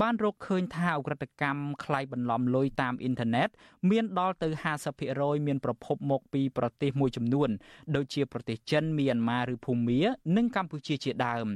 [0.00, 3.48] បានរកឃើញថាឧក្រិដ្ឋកម្មក្លែងបន្លំលុយតាមអ៊ីនធឺណិត
[3.90, 4.48] មានដល់ទៅ
[4.98, 7.48] 50%មានប្រភពមកពីប្រទេសមួយចំនួន
[7.96, 10.00] ដូចជាប្រទេសចិនមីយ៉ាន់ម៉ាឬភូមា
[10.36, 11.46] និងកម្ពុជាជាដើម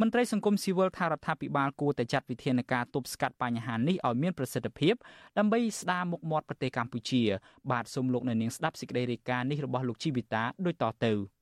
[0.00, 4.94] មន្ត្រីសង្គមស៊ីវិលថារដ្ឋាភិបាលគួរតែចាត់វិធានការទប់ស្កាត់បញ្ហានេះឲ្យមានប្រសិទ្ធភាព
[5.38, 7.22] ដើម្បីស្ដារមុខមាត់ប្រទេសកម្ពុជា
[7.70, 11.14] បាទសូមលោកអ្នកនាងស្ដាប់សេចក្តីរាយការណ៍នេះរបស់លោកជីវិតាដូចតទៅ។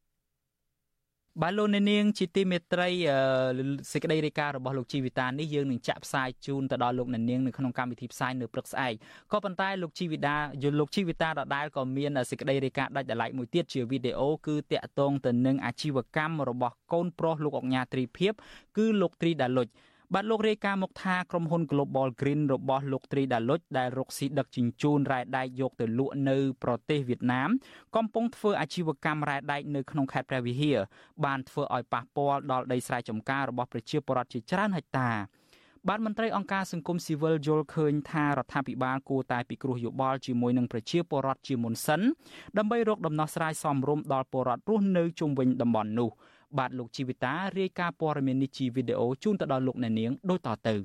[1.43, 2.89] បាទលោកអ្នកនាងជាទីមេត្រី
[3.93, 8.95] សេចក្តីរាយការណ៍របស់លោកជីវិតានេះយើងនឹងចាក់ផ្សាយជូនទៅដល់លោកអ្នកនាងនៅក្នុងកម្មវិធីផ្សាយនៅព្រឹកស្អែក
[9.33, 18.33] ក៏ប៉ុន្តែលោកជីវិតាយល់លោកជីវិតាដដែលក៏មានសេចក្តីរាយការណ៍ដាច់ដライមួយទៀតជាវីដេអូគឺតាក់ទងទៅនឹងអាជីវកម្មរបស់កូនប្រុសលោកអង្ញាត្រីភិប
[18.77, 19.69] គឺលោកត្រីដាលុច
[20.15, 27.51] បាទលោករាយការណ៍មកថាក្រុមហ៊ុន Global Green របស់លោកត្រីដាលុចដែលរកស៊ីដឹកជញ្ជូនរ៉ែដែកយកទៅលក់នៅប្រទេសវៀតណាម
[27.97, 30.79] កំពុងធ្វើអាជីវកម្មរ៉ែដែកនៅក្នុងខេត្តព្រះវិហារ
[31.25, 35.11] បានធ្វើឲ្យប៉ះពាល់ដល់ដីស្រែចម្ការរបស់ប្រជាពលរដ្ឋជាច្រើនហិកតា
[35.89, 42.01] បាទមន្ត្រីអង្គការសង្គមស៊ីវិលយល់ឃើញថារដ្ឋាភិបាលគួរតែពិគ្រោះយោបល់ជាមួយនឹងប្រជាពលរដ្ឋជាមុនសិន
[42.59, 46.11] ដើម្បីរកដំណោះស្រាយសមរម្យដល់ពលរដ្ឋរស់នៅជុំវិញតំបន់នោះ
[46.59, 50.77] បាទលោកជីវិតារាយការណ៍ព័ត៌មាននេះជាវីដេអូជូនទៅដល់លោកអ្នកនាងដូចតទៅ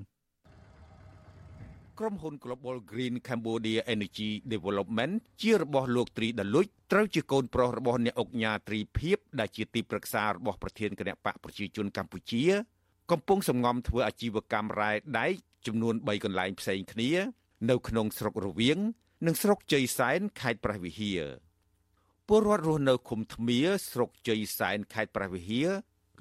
[2.00, 12.44] ក្រុមហ៊ុន Global Green Cambodia Energy Development ជារបស់លោកត្រីដលុចត្រូវជាកូនប្រុសរបស់អ្នកអុកញ៉ាត្រីភិបដែលជាទីប្រឹក្សារបស់ប្រធានគណៈបកប្រជាជនកម្ពុជា
[13.12, 15.34] កំពុងសំងំធ្វើអាជីវកម្មរ៉ែដែក
[15.68, 17.12] ចំនួន3កន្លែងផ្សេងគ្នា
[17.70, 18.78] នៅក្នុងស្រុករវៀង
[19.26, 21.22] និងស្រុកជ័យសែនខេត្តព្រះវិហារ
[22.36, 23.60] ពលរដ្ឋរស់នៅឃុំធ្មៀ
[23.92, 25.70] ស្រុកជ័យសែនខេត្តព្រះវិហារ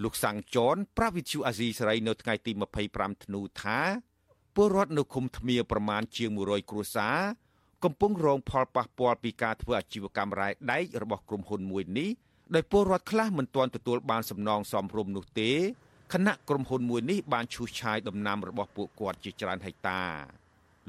[0.02, 2.52] លោកសាំងចនប្រាវិទ្យូអាស៊ីសេរីនៅថ្ងៃទី
[2.88, 3.80] 25ធ្នូថា
[4.54, 7.18] ពលរដ្ឋនៅឃុំធ្មៀប្រមាណជាង100គ្រួសារ
[7.84, 12.10] កំពុងរងផលប៉ះពាល់ពីការធ្វើអាជីវកម្មរ៉ែដែករបស់ក្រុមហ៊ុនមួយនេះ
[12.54, 15.52] ដោយពលរដ្ឋខ្លះមិនទាន់ទទួលបានសំណងសមរម្យនោះទេ
[16.12, 20.02] ខណៈក្រុមហ៊ុនមួយនេះបានឈូសឆាយដំណាំរបស់ពួកគាត់ជាច្រើនហិកតា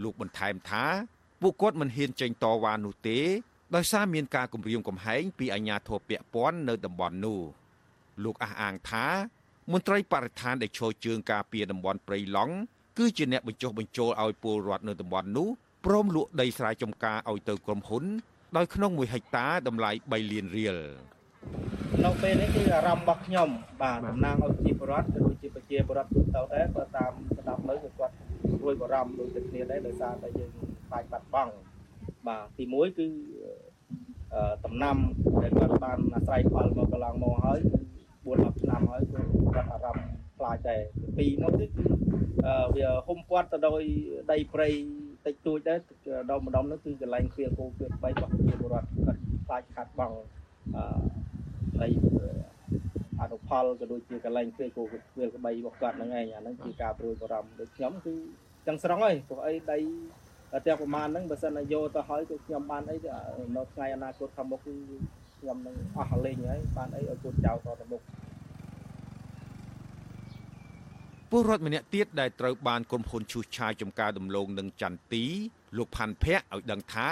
[0.03, 0.85] លោកបន្ថែមថា
[1.41, 3.19] ពួកគាត់មិនហ៊ានចេញតវ៉ានោះទេ
[3.75, 7.39] ដោយសារមានការគំរាមកំហែងពីអាជ្ញាធរពាក់ព័ន្ធនៅតំបន់នោះ
[8.23, 9.07] លោកអះអាងថា
[9.71, 12.55] មន្ត្រីបរិស្ថានដែលឈរជើងការពារតំបន់ព្រៃឡង់
[12.97, 15.47] គឺជាអ្នកបញ្ចុះបញ្ចូលឲ្យពលរដ្ឋនៅតំបន់នោះ
[15.85, 18.03] ព្រមលក់ដីស្រែចម្ការឲ្យទៅក្រុមហ៊ុន
[18.57, 20.77] ដោយក្នុង1ហិកតាតម្លៃ3លានរៀល
[22.05, 23.49] នៅពេលនេះគឺអារម្មណ៍របស់ខ្ញុំ
[23.81, 28.13] បាទតំណាងឲ្យប្រជាពលរដ្ឋដូចជាប្រជាពលរដ្ឋទូទៅដែរក៏តាមស្ដាប់លើគឺគាត់
[28.63, 30.49] រួយបារម្ភដូចតែគ្នាដែរដោយសារតែយើង
[30.87, 31.53] ខ្លាចបាត់បង់
[32.27, 33.07] បាទទី1គឺ
[34.65, 34.97] តំណាំ
[35.41, 37.79] ដែលគាត់បានអាស្រ័យផលមកកន្លងមកហើយគឺ
[38.25, 39.19] 4 10ឆ្នាំហើយគឺ
[39.55, 40.07] គាត់អារម្មណ៍
[40.37, 40.81] ខ្លាចដែរ
[41.19, 41.65] ទី2នោះគឺ
[42.75, 43.81] វាហុំព័ទ្ធទៅដោយ
[44.31, 44.69] ដីព្រៃ
[45.25, 45.79] តិចតួចដែរ
[46.31, 50.17] ដុំម្ដុំនោះគឺកន្លែងគ្រាគោគ្រាបីរបស់ប្រជាពលរដ្ឋគាត់ខ្លាចខាត់បង់
[50.75, 50.83] អឺ
[51.81, 51.89] ដី
[53.21, 58.13] អនុផលក៏ដូចជាកន្លែងគ្រាគោគ្រាក្បីរបស់គាត់ហ្នឹងឯងអាហ្នឹងជាការព្រួយបារម្ភដូចខ្ញុំគឺ
[58.67, 59.77] ទាំងស្រុងហើយព្រោះអីដី
[60.53, 62.97] តែប្រហែលហ្នឹងបើសិនណាយកទៅហើយគឺខ្ញុំបានអី
[63.55, 64.73] នៅថ្ងៃអនាគតខាងមុខគឺ
[65.39, 68.01] ខ្ញុំនឹងអស់លេងហើយបានអីឲ្យកូនចៅតទៅមុខ
[71.29, 75.25] ពលរដ្ឋម្នាក់ទៀតដែលត្រូវបានក្រុមហ៊ុនឈូសឆាយចំការដំឡូងនឹងចន្ទទី
[75.77, 77.09] លោកផាន់ភ័ក្រឲ្យដឹងថា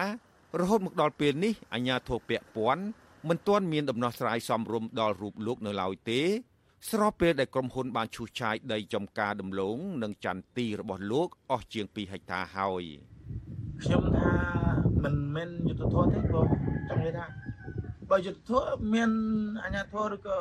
[0.60, 2.84] រហូតមកដល់ពេលនេះអាជ្ញាធរពាក់ព័ន្ធ
[3.30, 6.22] មិនទាន់មានដំណោះស្រាយសមរម្យដល់រូបលោកនៅឡើយទេ
[6.90, 12.84] ស្របពេលដែលក្រុមហ៊ុនបានឈូសឆាយដីចំការដំឡូងនិងចន្ទទីរបស់លោកអស់ជាង2ហិកតាហើយ
[13.84, 14.32] ខ្ញុំថា
[15.04, 16.48] មិនមែនយុទ្ធធម៌ទេបង
[16.90, 17.26] ចង់និយាយថា
[18.10, 19.12] បើយុទ្ធធម៌មាន
[19.64, 20.38] អាជ្ញាធរឬក៏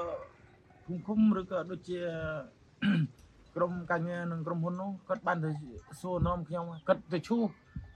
[0.85, 2.01] ភូមិឃុំឬក៏ដូចជា
[3.57, 5.51] ក្រុមកាញ្ញានិងក្រុមហ៊ុននោះគាត់បានទៅ
[6.01, 7.43] សួរនាំខ្ញុំគាត់ទៅឈូស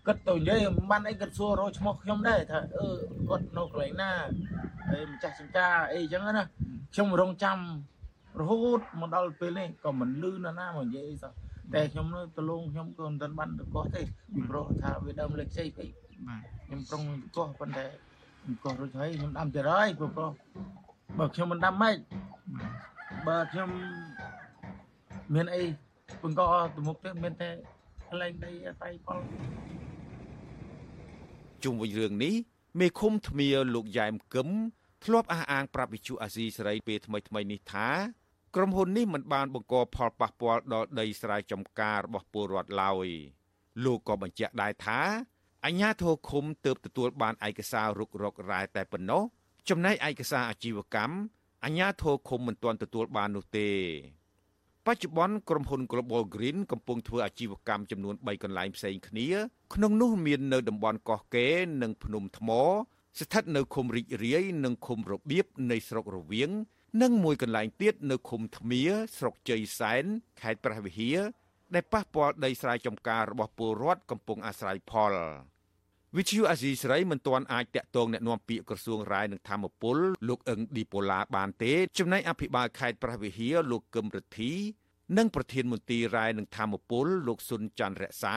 [0.07, 2.89] គាត់ទៅនិយាយមិនបានអីគាត់សួររកឈ្មោះខ្ញុំដែរថាអឺ
[3.29, 4.11] គាត់នៅកន្លែងណា
[4.89, 6.43] ហើយម្ចាស់ចង្ការអីចឹងណា
[6.93, 7.59] ខ្ញុំរងចាំ
[8.41, 11.33] រហូតមកដល់ពេលនេះក៏មិនលឺណាណាមកនិយាយអីសោះ
[11.73, 14.03] តែខ្ញុំនៅតលងខ្ញុំក៏មិនទាន់បានទៅកោះទេ
[14.35, 15.89] ពីព្រោះថាវាដើមលេខជ័យពេក
[16.29, 17.03] បាទខ្ញុំប្រុង
[17.37, 17.87] កោះប៉ុន្តែ
[18.65, 20.11] កោះរួចហើយខ្ញុំដាំទៀតហើយព្រោះ
[21.19, 21.97] បើខ្ញុំមិនដាំម៉េច
[23.29, 23.71] បើខ្ញុំ
[25.35, 25.62] មានអី
[26.23, 26.41] បង្ក
[26.75, 27.51] ទៅមុខទេមានតែ
[28.09, 29.21] កន្លែងដីអាស្រ័យផល
[31.65, 32.35] ជុំវិញរឿងនេះ
[32.81, 34.49] មេឃុំធ្មៀលោកយ៉ែមគឹម
[35.05, 37.89] ធ្លាប់អះអាងប្រាប់វិទ្យុអាស៊ីសេរីពេលថ្មីថ្មីនេះថា
[38.55, 43.09] ក្រុមហ៊ុននេះមិនបានបង្កផលប៉ះពាល់ដល់ដីស្រែចម្ការរបស់ពលរដ្ឋឡើយ
[43.85, 45.01] លោកក៏បញ្ជាក់ដែរថា
[45.67, 49.23] អញ្ញាធរឃុំទើបទទួលបានឯកសាររុករករ៉ែតែប៉ុណ្ណោះ
[49.69, 51.17] ចំណែកឯកសារអាជីវកម្ម
[51.65, 53.71] អញ្ញាធរឃុំមិនទាន់ទទួលបាននោះទេ
[54.87, 59.29] បច្ចុប្បន្នក្រុមហ៊ុន Global Green កំពុងធ្វើអាជីវកម្មចំនួន3កន្លែងផ្សេងគ្នា
[59.75, 62.51] ក្នុងនោះមាននៅតំបន់កោះកេរនិងភ្នំថ្ម
[63.19, 66.51] ស្ថិតនៅឃុំរីករាយនិងឃុំរបៀបនៃស្រុករវៀង
[67.02, 68.82] និងមួយកន្លែងទៀតនៅឃុំថ្មៀ
[69.18, 70.06] ស្រុកជ័យសែន
[70.42, 71.20] ខេត្តព្រះវិហារ
[71.74, 75.14] ដែលប៉ះពាល់ដីស្រែចម្ការរបស់ពលរដ្ឋកំពុងអាស្រ័យផល
[76.18, 84.52] វិទ្យុអាស៊ីសេរីមិនទាន់អាចតាក់ទងแนะនាំពាក្យក្រសួងរាយនឹងធម្មពលលោកអឹងឌីប៉ូឡាបានទេចំណែកអភិបាលខេត្តព្រះវិហារលោកកឹមរិទ្ធី
[85.18, 88.36] និងប្រធានមន្ត្រីរាយនឹងធម្មពលលោកស៊ុនច័ន្ទរក្សា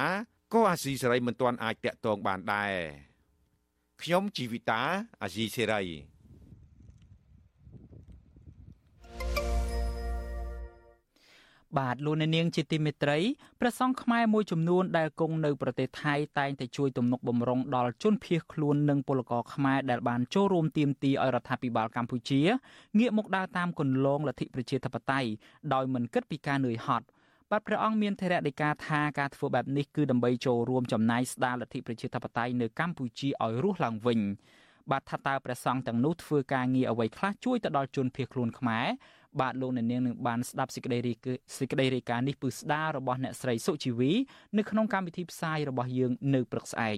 [0.53, 2.75] ក៏អាស៊ីសេរីមិនទាន់អាចតាក់ទងបានដែរ
[4.03, 4.83] ខ្ញុំជីវិតា
[5.23, 5.83] អាស៊ីសេរី
[11.78, 13.18] បាទលោកអ្នកនាងជាទីមេត្រី
[13.60, 22.42] ព្រះសង្ឃខ្មែរមួយចំនួនដែលគង់នៅប្រទេសថៃតែងតែជួយទំនុកបំរុងដល់ជនភៀសខ្លួននិងពលករខ្មែរដែលបានចូលរួមទាមទារឲ្យរដ្ឋាភិបាលកម្ពុជា
[23.00, 25.30] ងាកមកដើរតាមគន្លងលទ្ធិប្រជាធិបតេយ្យ
[25.74, 27.06] ដោយមិនគិតពីការនឿយហត់
[27.52, 34.20] បាទព្រះអង្គមានថេរដីកាថាការធ្វើបែបនេះគឺដើម្បីចូលរួមចំណាយស្ដារលទ្ធិប្រជាធិបតេយ្យនៅកម្ពុជាឲ្យរស់ឡើងវិញ
[34.92, 38.88] បាទថាតើព្រះសង្ឃទាំងនោះធ្វើការងារអ្វីខ្លះជួយទៅដល់ជនភៀសខ្លួនខ្មែរ
[39.42, 41.14] បាទលោកអ្នកនាងនឹងបានស្ដាប់សេចក្តីរី
[41.58, 44.12] សេចក្តីរាយការណ៍នេះពឹស្ដាររបស់អ្នកស្រីសុជីវី
[44.58, 46.98] នៅក្នុងកម្មវិធីផ្សាយរបស់យើងនៅព្រឹកស្អែក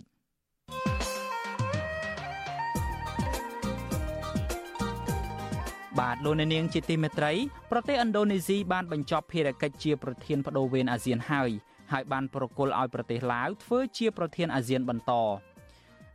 [5.99, 7.33] បាទលោកអ្នកនាងជាទីមេត្រី
[7.71, 11.51] ប្រទេសឥណ្ឌូនេស៊ីបានបញ្ចប់ភារកិច្ចជាប្រធានបដូវវេនអាស៊ានហើយ
[11.91, 15.11] ហើយបានប្រគល់ឲ្យប្រទេសឡាវធ្វើជាប្រធានអាស៊ានបន្ត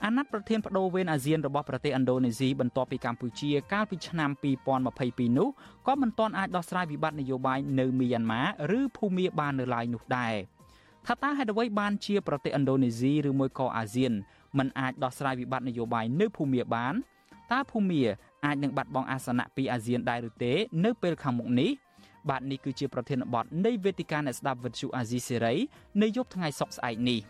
[0.02, 4.30] អាណត្តិប្រធានបដូវវេនអាស៊ានរបស់ប្រទេសឥណ្ឌូនេស៊ីបន្ទាប់ពីកម្ពុជាកាលពីឆ្នាំ
[4.84, 5.48] 2022នោះ
[5.86, 8.42] ក៏មិនទាន់អាចដោះស្រាយវិបត្តិនយោបាយនៅមីយ៉ាន់ម៉ា
[8.78, 10.34] ឬភូមាបាននៅឡើយនោះដែរ
[11.06, 14.12] ថាតើហេតុអ្វីបានជាប្រទេសឥណ្ឌូនេស៊ីឬមួយក៏អាស៊ាន
[14.58, 16.94] មិនអាចដោះស្រាយវិបត្តិនយោបាយនៅភូមាបាន
[17.52, 18.02] តើភូមា
[18.44, 20.52] អាចនឹងបាត់បង់អាសនៈពីអាស៊ានដែរឬទេ
[20.84, 21.70] នៅពេលខាងមុខនេះ
[22.30, 25.54] បាទនេះគឺជាប្រធានបទនៃវេទិកាអ្នកស្ដាប់វិទ្យុអាស៊ីសេរី
[26.02, 27.20] នៅយប់ថ្ងៃសុក្រស្អែកនេះ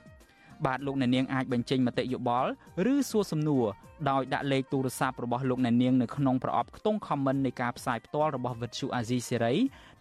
[0.67, 2.51] បាទលោកអ្នកនាងអាចបញ្ចេញមតិយោបល់
[2.93, 3.65] ឬសួរសំណួរ
[4.11, 9.55] ដោយដាក់លេខទូរស័ព្ទរបស់លោកអ្នកនាងនៅក្នុងប្រអប់ខ្ទង់ comment នៃការផ្សាយផ្ទាល់របស់វិទ្យុអាស៊ីសេរី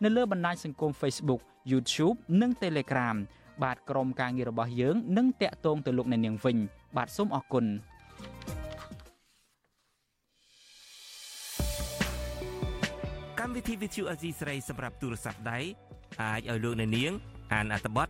[0.03, 1.41] នៅលើបណ្ដាញសង្គម Facebook
[1.71, 3.17] YouTube និង Telegram
[3.63, 6.57] បាទក្រុមការងាររបស់យើងនឹងតាក់ទងទៅលោកអ្នកនាងវិញ
[6.97, 7.65] បាទសូមអរគុណ
[13.39, 15.59] កម្មវិធី Vithu Azizi ស្រីសម្រាប់ទូរស័ព្ទដៃ
[16.21, 17.11] អាចឲ្យលោកអ្នកនាង
[17.53, 18.09] អានអត្ថបទ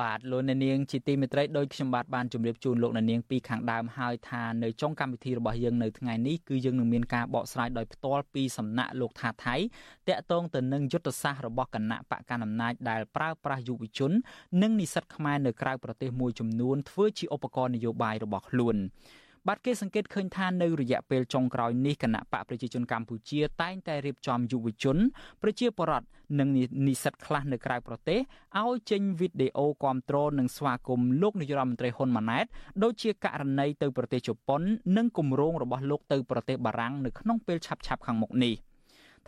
[0.00, 9.56] បាទលោកអ្នកនាងជាទីមេត្រីដោយខ្ញុំបាទបានជម្រាបជូនលោកអ្នកនាងពីខាងដើមហើយថានៅចុងកម្មវិធីរបស់យើងនៅថ្ងៃនេះគឺយើងនឹងមានការបកស្រាយដោយផ្ទាល់ពីសំណាក់លោកថាថៃ
[10.08, 14.12] តាក់ទងទៅនឹងយុទ្ធសាស្ត្ររបស់គណៈបកកណ្ដាលអំណាចដែលប្រើប្រាស់យុវជន
[14.62, 18.76] និងនិស្សិតខ្មែរនៅក្រៅប្រទេសមួយចំនួនធ្វើជាឧបករណ៍នយោបាយរបស់ខ្លួន
[19.48, 24.96] បាទគេសង្កេតឃើញថានៅរយៈពេលចុងក្រោយនេះគណៈបកប្រជាជនកម្ពុជាតែងតែរៀបចំយុវជន
[25.42, 26.06] ប្រជាពលរដ្ឋ
[26.38, 26.48] និង
[26.86, 28.18] និស្សិតខ្លះនៅក្រៅប្រទេស
[28.60, 32.46] ឲ្យចេញវីដេអូគាំទ្រនិងស្វាគមន៍លោកនាយរដ្ឋមន្ត្រីហ៊ុនម៉ាណែត
[32.82, 34.62] ដូចជាករណីទៅប្រទេសជប៉ុន
[34.96, 38.54] និងគម្រោងរបស់លោកទៅប្រទេសបារាំងនៅក្នុងពេលឆាប់ៗខាងមុខនេះ។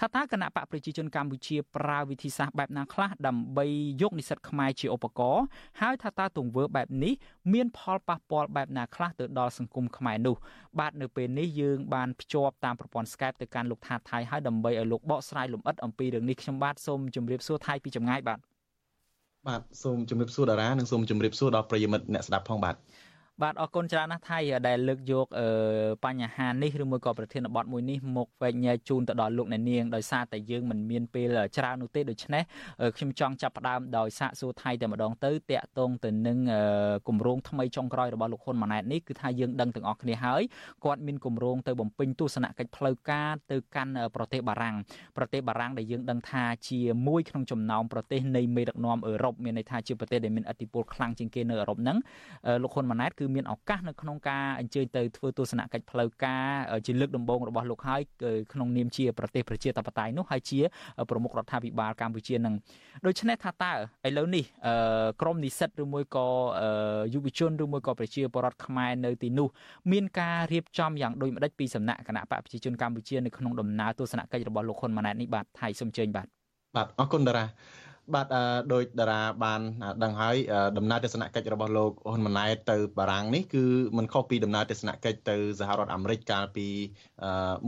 [0.02, 3.66] ថាតើគណៈបកប្រជាជនកម្ពុជាប្រើវិធីសាស្ត្របែបណាខ្លះដើម្បី
[4.02, 5.44] យកនិស្សិតខ្មែរជាឧបករណ៍
[5.80, 7.14] ហើយថាតើទង្វើបែបនេះ
[7.52, 10.36] មានផលប៉ះពាល់បែបណាខ្លះទៅដល់សង្គមខ្មែរនោះ
[10.78, 18.38] បាទនៅពេលនេះយើងបានភ្ជាប់តាមប្រព័ន្ធ Skype ទៅកាន់លោកថាថៃហើយដើម្បីឲ្យលោកបកស្រាយលម្អិតអំពីរឿងនេះខ្ញុំបាទសូមជម្រាបសួរថៃពីចម្ងាយបាទ
[19.48, 22.76] បាទសូមជម្រាបសួរតារានិងសូមជម្រាបសួរដល់ប្រិយមិត្តអ្នកស្ដាប់ផងបាទ
[23.42, 24.38] បាទអរគុណច្រើនណាស់ថៃ
[24.68, 25.26] ដែលលើកយក
[26.04, 32.42] បញ្ហានេះឬមួយក៏ប្រធានបទមួយនេះមកវែកញែកជូនទៅដល់លោកអ្នកនាងដោយសារតែយើងមិនមានពេលច្រើននោះទេដូច្នេះ
[32.96, 36.38] ខ្ញុំចង់ចាប់ផ្ដើមដោយសាកសួរថៃតែម្ដងទៅតាក់ទងទៅនឹង
[37.08, 40.42] គម្រោងថ្មីចុងក្រោយរបស់លោកហ៊ុនម៉ាណែតនេះគឺថាយើងដឹងទាំងអស់គ្នាហើយ
[40.84, 44.76] គាត់មានគម្រោងទៅបំពេញទស្សនកិច្ចផ្លូវការទៅកាន់ប្រទេសបារាំង
[45.16, 51.98] ប្រទេសបារាំងដែលយើងដឹងថាជាមួយក្នុងចំណោមប្រទេសនៃមេដឹកនាំអឺរ៉ុបមានន័យថាជាប្រទេសដែលមានឥទ្ធិពលខ្លាំងជាងគេនៅអឺរ៉ុបហ្នឹង
[52.62, 56.46] លោកហ៊ុនម៉ាណែតគឺមានឱកាសនៅក្នុងការអញ្ជើញទៅធ្វើទស្សនកិច្ចផ្លូវការ
[56.86, 58.00] ជាលើកដំបូងរបស់លោកហើយ
[58.52, 60.60] ក្នុងនាមជាប្រទេសប្រជាធិបតេយ្យនោះហើយជា
[61.10, 62.54] ប្រមុខរដ្ឋាភិបាលកម្ពុជានឹង
[63.06, 63.72] ដូច្នេះថាតើ
[64.08, 64.44] ឥឡូវនេះ
[65.22, 66.26] ក្រមនិស្សិតឬមួយក៏
[67.14, 69.48] យុវជនឬមួយក៏ប្រជាពលរដ្ឋខ្មែរនៅទីនោះ
[69.92, 76.26] មានការរៀបចំយ៉ាងដូចម្ដេចពីសំណាក់គណៈបកប្រជាជនកម្ពុជានៅក្នុងដំណើរទស្សនកិច្ចរបស់លោកហ៊ុនម៉ាណែតនេះបាទថៃសូមជើញបាទ
[76.76, 77.44] បាទអរគុណតារា
[78.14, 78.26] បាទ
[78.72, 79.60] ដោយតារាបាន
[80.04, 80.36] ដឹងហើយ
[80.78, 83.64] ដំណើរទស្សនកិច្ចរបស់លោកហ៊ុនម៉ាណែតទៅបារាំងនេះគឺ
[83.96, 86.66] មិនខុសពីដំណើរទស្សនកិច្ចទៅសហរដ្ឋអាមេរិកកាលពី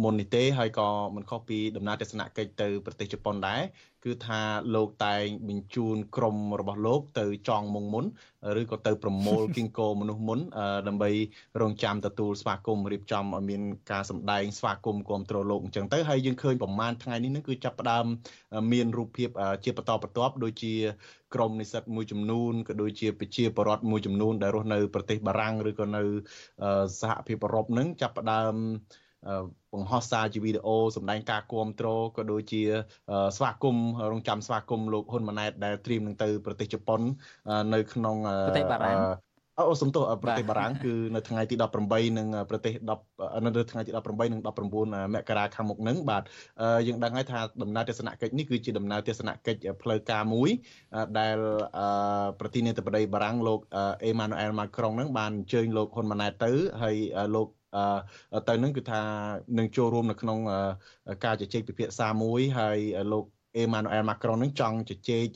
[0.03, 3.61] មុននេះទេហើយក៏មិនខុសពីដំណើរទស្សនកិច្ចទៅប្រទេសជប៉ុនដែរ
[4.05, 4.41] គឺថា
[4.75, 8.05] លោកតែងបញ្ជូនក្រុមរបស់លោកទៅចងមុងមុន
[8.61, 10.39] ឬក៏ទៅប្រមូលគីងកោមនុស្សមុន
[10.89, 11.11] ដើម្បី
[11.61, 18.05] រងចាំទទួលស្វាគមន៍រៀបចំឲ្យមានការសម្ដែងស្វាគមន៍គ្រប់គ្រងលោកអញ្ចឹងទៅហើយយើងឃើញប្រហែលថ្ងៃនេះនឹងគឺចាប់ផ្ដើម
[18.73, 19.29] មានរូបភាព
[19.65, 20.75] ជាបន្តបន្ទាប់ដូចជា
[21.35, 26.03] ក្រមនិស្សិតមួយចំនួនក៏ដូចជាប្រជាពលរដ្ឋមួយចំនួនដែលរស់នៅប្រទេសបារាំងឬក៏នៅ
[27.01, 28.55] សហភាពអឺរ៉ុបនឹងចាប់ផ្ដើម
[29.73, 32.63] បង្ហោះសារជាវីដេអូសម្ដែងការគ្រប់គ្រងក៏ដូចជា
[33.37, 37.01] ស្វាគមន៍រងចាំស្វាគមន៍លោកហ៊ុនម៉ាណែតដែលត្រៀមនឹងទៅប្រទេសជប៉ុន
[37.75, 38.17] នៅក្នុង
[38.47, 38.99] ប្រទេសបារាំង
[39.59, 41.55] អូសំទោសប្រទេសបារាំងគឺនៅថ្ងៃទី
[41.87, 42.73] 18និងប្រទេស
[43.11, 46.23] 10នៅថ្ងៃទី18និង19មករាខាងមុខហ្នឹងបាទ
[46.87, 50.51] យើងដឹងហើយថាដំណើរទស្សនកិច្ចនេះគឺជាដំណើរទស្សនកិច្ចផ្លូវការមួយ
[51.19, 51.37] ដែល
[52.41, 53.61] ប្រធានាធិបតីបារាំងលោក
[54.05, 56.53] អេម៉ានូអែលម៉ាក្រុងហ្នឹងបានអញ្ជើញលោកហ៊ុនម៉ាណែតទៅ
[56.83, 56.97] ហើយ
[57.35, 57.49] លោក
[58.49, 59.03] ទៅនឹងគឺថា
[59.59, 60.39] នឹងចូលរួមនៅក្នុង
[61.25, 62.79] ការជជែកពិភាក្សាមួយហើយ
[63.13, 63.25] លោក
[63.57, 65.27] អេម៉ានូអែលម៉ាក្រុងនឹងចង់ជជែក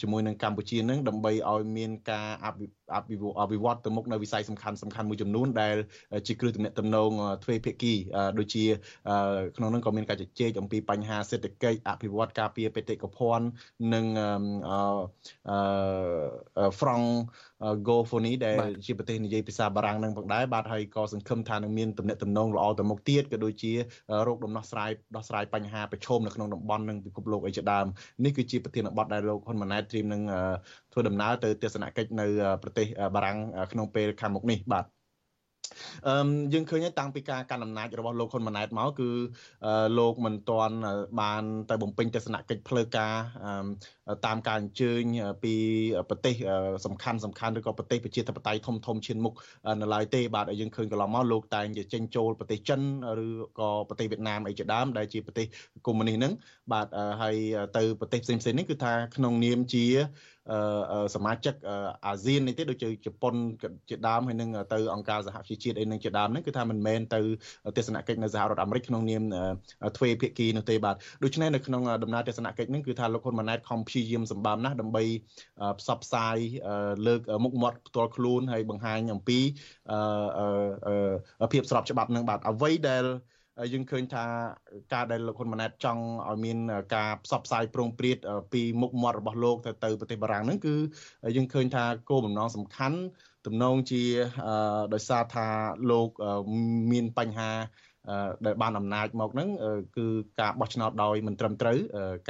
[0.00, 2.66] ជាមួយនឹងកម្ពុជានឹងដើម្បីឲ្យមានការអភិ
[2.96, 5.76] អភិវឌ្ឍអភិវឌ្ឍទៅមុខនៅវិស័យសំខាន់សំខាន់មួយចំនួនដែល
[6.26, 7.10] ជាគ្រឹះទំនាក់ទំនង
[7.44, 7.94] ទ្វេភាគី
[8.38, 8.64] ដូចជា
[9.56, 13.46] ក្នុងនោះក៏មានការជជែកអំពីបញ្ហាសេដ្ឋកិច្ចអភិវឌ្ឍការពារបេតិកភណ្ឌ
[13.94, 14.06] និង
[14.68, 17.06] អឺ franc
[17.86, 23.72] GoFoni ដែលជាប្រទេសនិយាយភាសាបារាំងនឹងផងដែរបាទហើយក៏សង្ឃឹមថានឹងមានទំនាក់ទំនងល្អទៅមុខទៀតក៏ដូចជា
[24.26, 27.86] រោគដំណោះស្រាយដោះស្រាយបញ្ហាប្រឈមនៅក្នុងតំបន់និងពិភពលោកអីជាដើម
[28.24, 30.22] នេះគឺជាប្រធានបទដែលលោកហ៊ុនម៉ាណែតត្រៀមនឹង
[30.94, 32.26] ធ្វើដំណើរទៅទស្សនកិច្ចនៅ
[32.62, 33.38] ប្រទេសបារាំង
[33.72, 34.84] ក្នុងពេលខាងមុខនេះបាទ
[36.08, 39.10] អឺយើងឃើញតាំងពីការកាន់អំណាចរបស់លោកហ៊ុនម៉ាណែតមកគឺ
[39.98, 40.76] លោកមិនទាន់
[41.20, 43.12] បាន ទៅបំពេញទស្សនកិច្ចផ្លូវការ
[44.26, 45.02] តាមការអញ្ជើញ
[45.44, 45.54] ពី
[46.08, 46.34] ប្រទេស
[46.86, 49.34] សំខាន់សំខាន់ឬក៏ប្រទេសប្រជាធិបតេយ្យធំធំឈានមុខ
[49.80, 52.80] នៅឡើយទេបាទយើងឃើញកន្លងមកលោកតែងជាចេញចូលប្រទេសចិន
[53.26, 53.28] ឬ
[53.60, 55.46] ក៏ប្រទេសវៀតណាមអីជាដើមដែលជាប្រទេស
[55.86, 56.32] កុម្មុយនីសហ្នឹង
[56.72, 56.86] បាទ
[57.22, 57.36] ហើយ
[57.76, 59.86] ទៅប្រទេសផ្សេងផ្សេងនេះគឺថាក្នុងនាមជា
[61.14, 61.54] សមាជិក
[62.06, 63.34] អាស៊ាននេះទេដូចជាជប៉ុន
[63.90, 67.20] ជាដើមហើយនឹងទៅអង្គការសហជីវជាតិអីនឹងជាដើមហ្នឹងគឺថាមិនមែនទៅ
[67.76, 69.22] ទស្សនកិច្ចនៅសហរដ្ឋអាមេរិកក្នុងនាម
[69.96, 75.02] ទ្វេភាគីនោះទេបាទដូច្នេះនៅក្នុងដំណើរទស្សនកិច្ចហ្នឹងគឺថាលោកហ៊ុនម៉ាណែតខំព្យាយាមសម្បំណាស់ដើម្បី
[75.80, 76.36] ផ្សព្វផ្សាយ
[77.06, 79.38] លើកមុខមាត់ផ្ទាល់ខ្លួនហើយបង្ហាញអំពី
[81.52, 83.04] ភាពស្របច្បាប់នឹងបាទអ្វីដែល
[83.72, 84.24] យើងឃើញថា
[84.92, 86.58] ការដែលលោកហ៊ុនម៉ាណែតចង់ឲ្យមាន
[86.94, 88.18] ការផ្សព្វផ្សាយប្រងព្រាត
[88.52, 90.74] ពីមុខមាត់របស់លោកទៅទៅប្រទេសបារាំងហ្នឹងគឺ
[91.36, 92.98] យើងឃើញថាគោលបំណងសំខាន់
[93.46, 94.02] ទំនងជា
[94.94, 95.46] ដោយសារថា
[95.90, 96.08] លោក
[96.92, 97.50] មានបញ្ហា
[98.46, 99.48] ដែលបានអំណាចមកហ្នឹង
[99.96, 100.06] គឺ
[100.40, 101.78] ការបោះឆ្នោតដោយមិនត្រឹមត្រូវ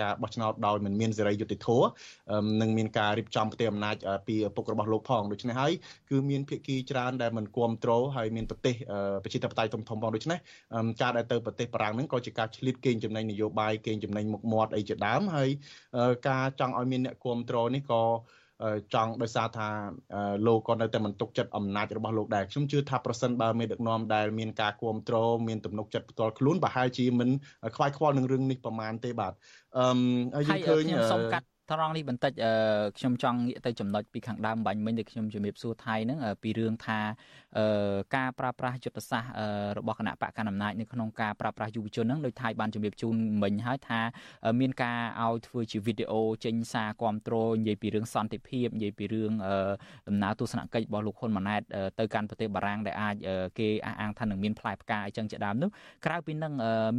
[0.01, 1.87] ការបោះឆ្នោតដោយមិនមានសេរីយុត្តិធម៌
[2.61, 3.97] និងមានការរៀបចំផ្ទៃអំណាច
[4.27, 5.72] ពីឪពុករបស់លោកផងដូច្នេះហើយ
[6.11, 8.75] គឺមានភាគីច្រើនដែលមិនគ្រប់គ្រងហើយមានប្រទេស
[9.25, 10.39] ប្រជាធិបតេយ្យធំធំផងដូច្នេះ
[11.03, 15.51] ការដែលទៅប្រទេសបារាំងហ្នឹងក៏ជាការឆ្លៀតកេងចំណេញនយោបាយកេងចំណេញមុខមាត់អីជាដើមហើយ
[16.29, 18.03] ការចង់ឲ្យមានអ្នកគ្រប់គ្រងនេះក៏
[18.95, 19.69] ចង់ដោយសារថា
[20.47, 27.29] លោកក៏នៅតែមិនទុកចិត្តអំណាចរបស់លោកដែរខ្ញុំជឿថាប្រសិនបើមេដឹកនាំដែលមានការគ្រប់គ្រងមានទំនុកចិត្តផ្ទាល់ខ្លួនប្រហែលជាមិន
[27.77, 29.33] ខ្វាយខ្វល់នឹងរឿងនេះប្រមាណទេបាទ
[30.37, 32.33] អឺយើងឃើញខ្ញុំសូមកាត់ ត្រង់នេះបន្តិច
[32.99, 36.99] ខ្ញុំចង់ងាកទៅចំណុចពីខាងដើមបាញ់មិញដែលខ្ញុំជំរាបសួរថៃហ្នឹងពីរឿងថា
[38.17, 39.33] ការប្រើប្រាស់យុទ្ធសាស្ត្រ
[39.79, 44.01] របស់គណៈបកកណ្ដាលអំណាចនៅក្នុងការប្រើប្រាស់យុវជនហ្នឹងដោយថៃបានជំរាបជូនមិញហើយថា
[44.61, 49.33] មានការឲ្យធ្វើជាវីដេអូចេញសារគ្រប់គ្រងនិយាយពីរឿងសន្តិភាពនិយាយពីរឿង
[50.09, 51.62] ដំណើរទស្សនកិច្ចរបស់លោកហ៊ុនម៉ាណែត
[51.99, 53.17] ទៅកាន់ប្រទេសបារាំងដែលអាច
[53.59, 55.71] គេអះអាងថានឹងមានផ្លែផ្កាអីចឹងជាដើមនោះ
[56.07, 56.53] ក្រៅពីនឹង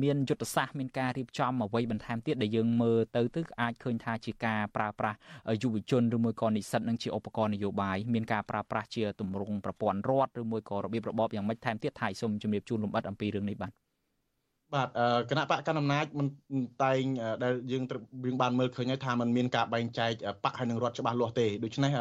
[0.04, 5.18] មានយុទ្ធសាស្ត្រមានការរៀបចំអ្វីបន្ថែមទៀតដែលយើងមើលទៅ ទៅអាចឃើញថាជាការប្រើប្រាស់
[5.62, 13.74] យុវជនឬមួយក៏និស្សិតនឹងជាឧបករណ៍នយោបាយមានការប្រើប្រាស់ជាទម្រង់ប្រព័ន្ធរដ្ឋឬមួយក៏របៀបរបបយ៉ាងម៉េចថែមទៀតថៃសូមជំរាបជូនលម្អិតអំពីរឿងនេះបាទ
[14.74, 14.88] បាទ
[15.30, 16.28] គណៈបកកណ្ដាលអំណាចមិន
[16.84, 17.02] តែង
[17.44, 17.84] ដែលយើង
[18.26, 20.12] យើងបានមើលឃើញហើយថាมันមានការបែងចែក
[20.44, 21.92] បកហើយនឹងរដ្ឋច្បាស់លាស់ទេដូច្នេះ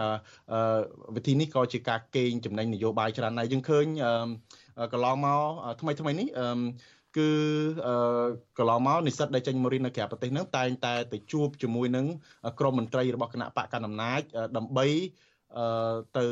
[1.17, 3.87] វិធីនេះក៏ជាការកេងចំណេញនយោបាយច្រើនដែរយើងឃើញ
[4.93, 5.41] កន្លងមក
[5.81, 6.29] ថ្មីថ្មីនេះ
[7.17, 7.31] គឺ
[8.59, 12.07] កន្លងមកនិស្សិតដែលចេញមករៀននៅក្រៅប្រទេសហ្នឹងតែងតែទៅជួបជាមួយនឹង
[12.61, 14.21] ក្រមមន្ត្រីរបស់គណៈបកកណ្ដាលអំណាច
[14.57, 14.87] ដើម្បី
[15.59, 16.25] អឺទៅ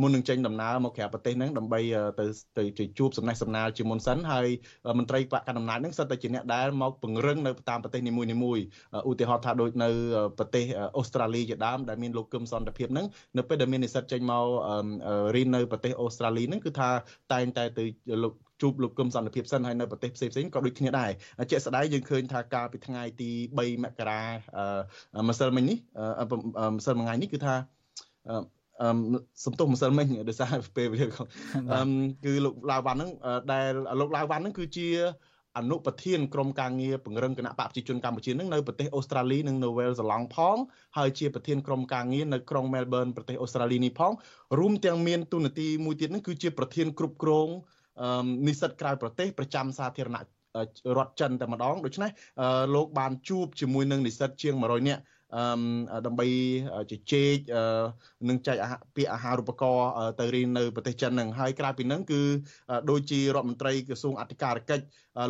[0.00, 1.80] មុននឹងចេញដំណើរមកក្រៅប្រទេសហ្នឹងដើម្បី
[2.20, 2.26] ទៅ
[2.78, 4.48] ទៅជួបសំណេះសំណាលជាមុនសិនហើយ
[4.98, 8.58] មន្ត្រីបកកណ្ដាលអំណាចហ្នឹងសិតតែជាអ្នកដែលមកពង្រឹងនៅតាមប្រទេសនីមួយនីមួយ
[9.10, 9.90] ឧទាហរណ៍ថាដូចនៅ
[10.38, 10.64] ប្រទេស
[10.96, 13.06] អូស្ត្រាលីជាដើមដែលមានលោកគឹមសន្តិភាពហ្នឹង
[13.36, 14.46] នៅពេលដែលមាននិស្សិតចេញមក
[15.36, 16.90] រៀននៅប្រទេសអូស្ត្រាលីហ្នឹងគឺថា
[17.32, 17.84] តែងតែទៅ
[18.24, 21.10] លោក ជួបលោកគឹមសន្តិភាពសិនហើយនៅប្រទេសផ្សេងផ្សេងក៏ដូចគ្នាដែរ
[21.50, 24.22] ជាក់ស្ដែងយើងឃើញថាកាលពីថ្ងៃទី3មករា
[25.28, 25.78] ម្សិលមិញនេះ
[26.78, 27.54] ម្សិលមួយថ្ងៃនេះគឺថា
[28.82, 28.88] អឺ
[29.44, 31.12] សំទោសម្សិលមិញដោយសារពេលវេលាអឺ
[32.24, 33.10] គឺលោកឡាវវ៉ាន់ហ្នឹង
[33.52, 34.88] ដែលលោកឡាវវ៉ាន់ហ្នឹងគឺជា
[35.58, 40.56] អនុប្រធានក្រុមការងារពង្រឹងគណៈបកប្រជាជនកម្ពុជានឹងនៅប្រទេសអូស្ត្រាលីនិងនៅវែលឡង់ផង
[40.96, 44.12] ហើយជាប្រធានក្រុមការងារនៅក្រុងមែលប៊នប្រទេសអូស្ត្រាលីនេះផង
[44.58, 47.48] រួមទាំងមានទូនាទីមួយទៀតនឹងគឺជាប្រធានគ្រប់គ្រង
[48.46, 50.18] និស្សិតក្រៅប្រទេសប្រចាំសាធារណ
[50.98, 52.10] រដ្ឋចិនតែម្ដងដូច្នេះ
[52.74, 55.02] លោកបានជួបជាមួយនឹងនិស្សិតជាង100នាក់
[55.36, 56.26] អឺដើម្បី
[56.90, 57.36] ជជែក
[58.28, 58.56] នឹងចែក
[58.96, 59.88] ពាក្យអាហារូបករណ៍
[60.20, 62.22] ទៅរៀននៅប្រទេសចិននឹងហើយក្រៅពីនឹងគឺ
[62.90, 64.84] ដូចជារដ្ឋមន្ត្រីក្រសួងអធិការកិច្ច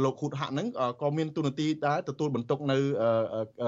[0.05, 0.67] លោកហ៊ុតហាក់នឹង
[1.03, 2.77] ក៏មានទូនាទីដែរទទួលបន្ទុកនៅ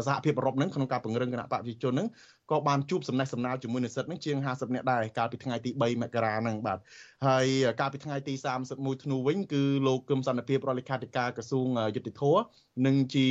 [0.06, 2.08] សហភាពអឺរ៉ុបនឹងក្នុងការពង្រឹងគណៈបព្វជិជននឹង
[2.50, 6.78] ក៏បានជួបសំណេះសំណាលជាមួយនិស្សិតនឹងជាង50នាក់ដែរកាលពីថ្ងៃទី3មករាហ្នឹងបាទ
[7.26, 7.46] ហើយ
[7.80, 8.34] កាលពីថ្ងៃទី
[8.68, 11.66] 31ធ្នូវិញគឺលោកគឹមសន្តិភាពរដ្ឋលេខាធិការក្រសួង
[11.96, 12.22] យុតិធធ
[12.86, 13.28] និងជា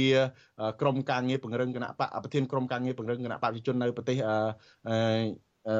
[0.82, 4.18] ក្រុមការងារពង្រឹងគណៈបកប្រធានក្រុមការងារពង្រឹងគណៈបកប្រជាជននៅប្រទេស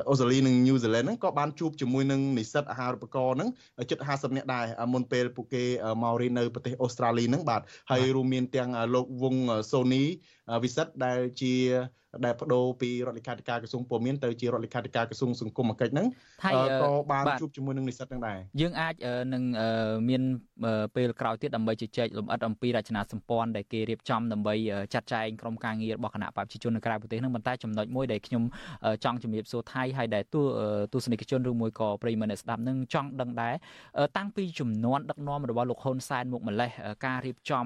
[0.10, 3.50] អូស្ត្រាលីនិងញូហ្សេឡង់ហ្នឹងក៏បានជួបជាមួយនឹងនិស្សិតអាហារូបករណ៍ហ្នឹង
[3.90, 5.64] ជិត50នាក់ដែរមុនពេលពួកគេ
[6.04, 7.62] មករៀននៅប្រទេសអូស្ត្រាលីហ្នឹងបាទ
[7.92, 9.36] ហើយរួមមានទាំងលោកវង
[9.72, 10.04] សូនី
[10.64, 11.54] វិសិតដែលជា
[12.26, 16.08] ដែលបដូរពីរដ្ឋលេខាធិការក្រសួងព័ត៌មានទៅជារដ្ឋលេខាធិការក្រសួងសង្គមគិច្ចហ្នឹង
[16.84, 18.94] ក៏បានជួបជាមួយនឹងនិស្សិតហ្នឹងដែរយើងអាច
[19.34, 19.44] នឹង
[20.10, 20.22] មាន
[20.96, 24.56] ពេលក្រោយទៀតដើម្បីជជែកលម្អិតអំពីរចនាសម្ព័ន្ធដែលគេរៀបចំដើម្បី
[24.94, 28.44] ចាត់ចែងក្រុមការងាររបស់គណៈបព្វជិជននៅក្រៅប្រទេសហ្នឹងប៉ុន្តែចំណុចមួយដែលខ្ញុំ
[29.04, 30.42] ចង់ជំរាបសួរថៃហើយដែលទូ
[30.94, 33.54] ទស្សនិកជនឬមួយក៏ប្រិយមិត្តអ្នកស្ដាប់នឹងចង់ដឹងដែរ
[34.18, 36.70] តាំងពីចំនួនដឹកនាំរបស់លោកហ៊ុនសែនមកម្លេះ
[37.06, 37.66] ការរៀបចំ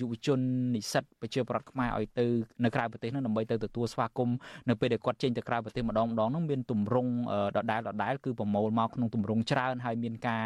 [0.00, 0.40] យុវជន
[0.74, 2.26] និស្សិតប្រជាប្រដ្ឋខ្មែរឲ្យទៅ
[2.64, 4.36] នៅក្រៅប្រទេសហ្នឹងដើម្បីទៅទទួលស្វាគមន៍
[4.68, 7.12] នៅពេលដែលគាត់ចេញទៅក្រៅប្រទេសម្ដងម្ដងហ្នឹងមានទម្រង់
[7.56, 10.42] ដដែលដដែលគឺប្រមូលមកក្នុងទម្រង់ច្រើនហើយមានការ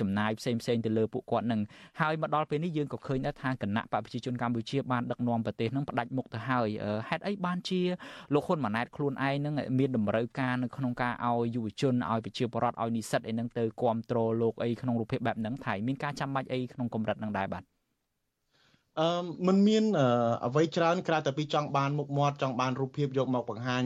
[0.00, 1.60] ចំណាយផ្សេងផ្សេងទៅលើពួកគាត់នឹង
[2.00, 6.68] ហើយមកដល់ពេលនេះយើងក៏ឃើញដែរថាគណៈបព្វជិជនកម្ពុជាបានដឹកនាំប្រទេសហ្នឹងផ្ដាច់មុខទៅហើយ
[7.08, 7.80] ហេតុអីបានជា
[8.34, 17.73] លោកហ៊ុនម៉ាណែតខ្លួនឯងហ្នឹងមានតម្រូវការនៅក្នុងការឲ្យយុវជនឲ្យប្រជាពលរដ្ឋឲ្យនិស្សិតអីហ្នឹងទៅគ្រប់គ្រងលោកអីក្នុងរូបភាពបែបហ្នឹងថៃមានការចាំបាច់អីក្នុងកម្រិតហ្នឹងដែរបាទ
[19.00, 19.06] អឺ
[19.46, 19.84] มันមាន
[20.46, 23.82] អ្វីច្រើនក្រៅតែពីចង់បានមុខមាត់ចង់បានរូបភាពយកមកបង្ហាញ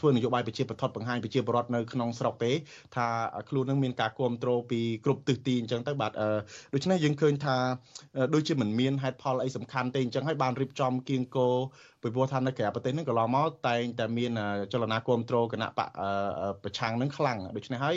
[0.00, 2.52] ធ្វើនយោបាយប្រជាប្រដ្ឋបង្ហាញប្រជាពលរដ្ឋនៅក្នុងស្រុកទេ
[2.96, 3.06] ថា
[3.48, 6.12] ខ្លួននឹងមានការគ្រប់គ្រងពីគ្រប់ទិសទីអញ្ចឹងទៅបាទ
[6.74, 7.56] ដូច្នេះយើងឃើញថា
[8.34, 11.48] ដូចជាមិនមានហេតុផលអីសំខាន់ទេអញ្ចឹងហើយបានរៀបចំគៀងគោ
[12.04, 14.30] ពីព្រោះថានៅក្រៅប្រទេសហ្នឹងកន្លងមកតែងតែមាន
[14.72, 15.88] ចលនាគ្រប់គ្រងគណៈបក
[16.62, 17.96] ប្រឆាំងហ្នឹងខ្លាំងដូច្នេះហើយ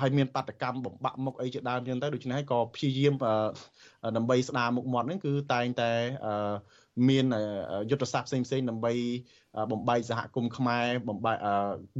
[0.00, 3.14] ហើយមានបាតកម្មបំបាក់មុខអីជាដើមអញ្ចឹងទៅដូច្នេះហើយក៏ព្យាយាម
[4.16, 5.90] ដើម្បីស្ដារមុខមាត់ហ្នឹងគឺតែងតែ
[7.08, 7.24] មាន
[7.90, 8.92] យុទ្ធសាស្ត្រផ្សេងៗដើម្បី
[9.72, 11.32] បំបីសហគមន៍ខ្មែរបំបី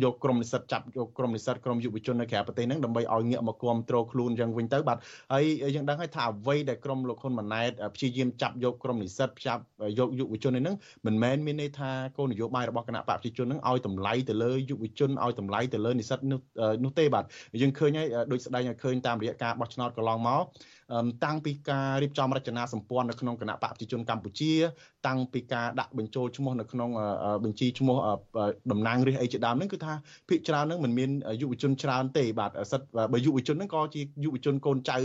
[0.04, 4.98] យកក្រុមនិស្សិតចាប់យកក្រុមនិស្សិតក្រុមយុវជននៅក្រៅប្រទេសហ្នឹងដើម្បីឲ្យងាកមកគ្រប់គ្រងខ្លួនយ៉ាងវិញទៅបាទ
[5.32, 9.62] ហើយយើងដឹងហើយថាអ្វីដែលក្រុមលោកហ៊ុនម៉ាណែតព្យាយាមចាប់យកក្រុមនិស្សិតចាប់
[9.98, 10.76] យកយុវជនហ្នឹង
[11.06, 16.18] មិនមែនមានន័យថាគោលនយោបាយរបស់គណៈបព្វជិជនហ្នឹងឲ្យតម្លៃទៅលើយុវជនឲ្យតម្លៃទៅលើនិស្សិត
[16.84, 17.24] នោះទេបាទ
[17.62, 20.44] យើងឃើញហើយដូចស្ដែងឲ្យឃើញតាមរយៈការបោះឆ្នោតកន្លងមក
[21.24, 24.52] តាំងពីការរៀបចំរចនាសម្ព័ន្ធនៅក្នុងគណៈបកប្រជាជនកម្ពុជា
[25.06, 26.90] តាំងពីការដាក់បញ្ចូលឈ្មោះនៅក្នុង
[27.44, 27.96] បញ្ជីឈ្មោះ
[28.70, 29.92] តំណាងរាស្ត្រអីជាដើមហ្នឹងគឺថា
[30.28, 32.80] ភាគច្រើនហ្នឹងមិនមានយុវជនច្រើនទេបាទសិត
[33.12, 34.98] បើយុវជនហ្នឹងក៏ជាយុវជនកូនចៅ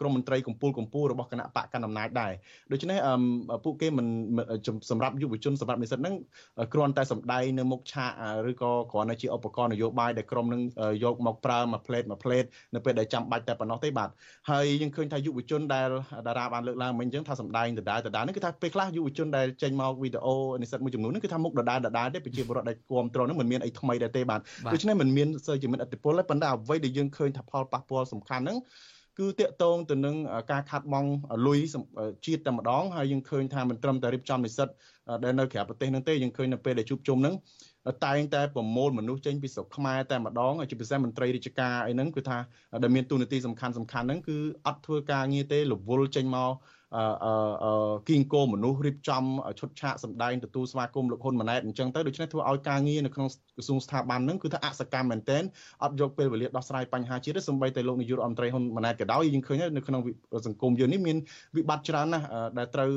[0.00, 2.32] ក្រមមន្ត្រីកម្ពុជាកម្ពុជារបស់គណៈបកកណ្ដាលអំណាចដែរ
[2.72, 2.98] ដូច្នេះ
[3.64, 4.06] ពួកគេមិន
[4.90, 6.14] សម្រាប់យុវជនសម្រាប់និស្សិតហ្នឹង
[6.72, 8.10] គ្រាន់តែសម្ដែងនៅមុខឆាក
[8.50, 10.62] ឬក៏គ្រាន់តែជាឧបករណ៍នយោបាយដែលក្រុមនឹង
[11.04, 12.44] យកមកប្រើមួយផ្លេតមួយផ្លេត
[12.74, 14.10] នៅពេលដែលចាំបាច់តែប៉ុណ្ណោះទេបាទ
[14.50, 15.88] ហើយយើងឃើញថាយុវជនដែល
[16.26, 24.40] តារាបានលើកឡើងមិញអញ្ចឹងថាសម្ដែងដដែលដដែលនេះគឺថាពេលខ្លះយុវជនដែលចេញមកវីដេអូនិស្សិតមួយចំនួននេះគឺថាមុខដដែលដដែលទេប្រជាពលរដ្ឋដែលគ្រប់គ្រងនឹងមិនមានអីថ្មីដែរទេបាទ
[24.72, 28.58] ដូច្នេះមិនមានសូវជាមានឥទ្ធិពលទេប៉ុន្តែអ្វីដែលយើងឃើញថាផលប៉ះពាល់សំខាន់ហ្នឹង
[29.18, 30.16] គឺតាកតងទៅនឹង
[30.52, 31.06] ការខាត់បង
[31.46, 31.60] លុយ
[32.26, 34.68] ជាតិតែម្ដងហើយយើងឃើញថាមិនត្រឹមតែរៀបចំនិស្សិត
[35.24, 37.34] ដែលនៅក្រៅប្រទេសហ្នឹងទេយើងឃើញនៅពេលដែលជួបជុំហ្នឹង
[38.06, 42.38] តែងតែប្រមូលមនុស្សចេញពីស្រុកខ្មែរតែម្ដងជាពិសេសមន្ត្រីរាជការអីហ្នឹងគឺថា
[42.82, 44.36] ដែលមានទូនាទីសំខាន់សំខាន់ហ្នឹងគឺ
[44.66, 46.50] អត់ធ្វើការងារទេរវល់ចេញមក
[48.08, 49.24] គីងគោមនុស្សរៀបចំ
[49.60, 55.42] ឈុតឆាកសម្ដែងទទួលស្វាគមន៍លោកហ៊ុនម៉ាណែតអញ្ចឹងទៅដូច្នេះធ្វើឲ្យការងារនៅក្នុងក្រសួងស្ថាប័នហ្នឹងគឺថាអសកម្មមែនទែន
[55.84, 60.00] អត់យកពេលវេលាដោះស្រាយបញ្ហាជាតិទេសូម្បីតែលោកនាយករដ្ឋមន្ត្រីហ៊ុនម៉ាណែតក៏ដោយយើងឃើញនៅក្នុង
[60.46, 61.16] សង្គមយើងនេះមាន
[61.56, 62.26] វិបត្តិច្រើនណាស់
[62.58, 62.90] ដែលត្រូវ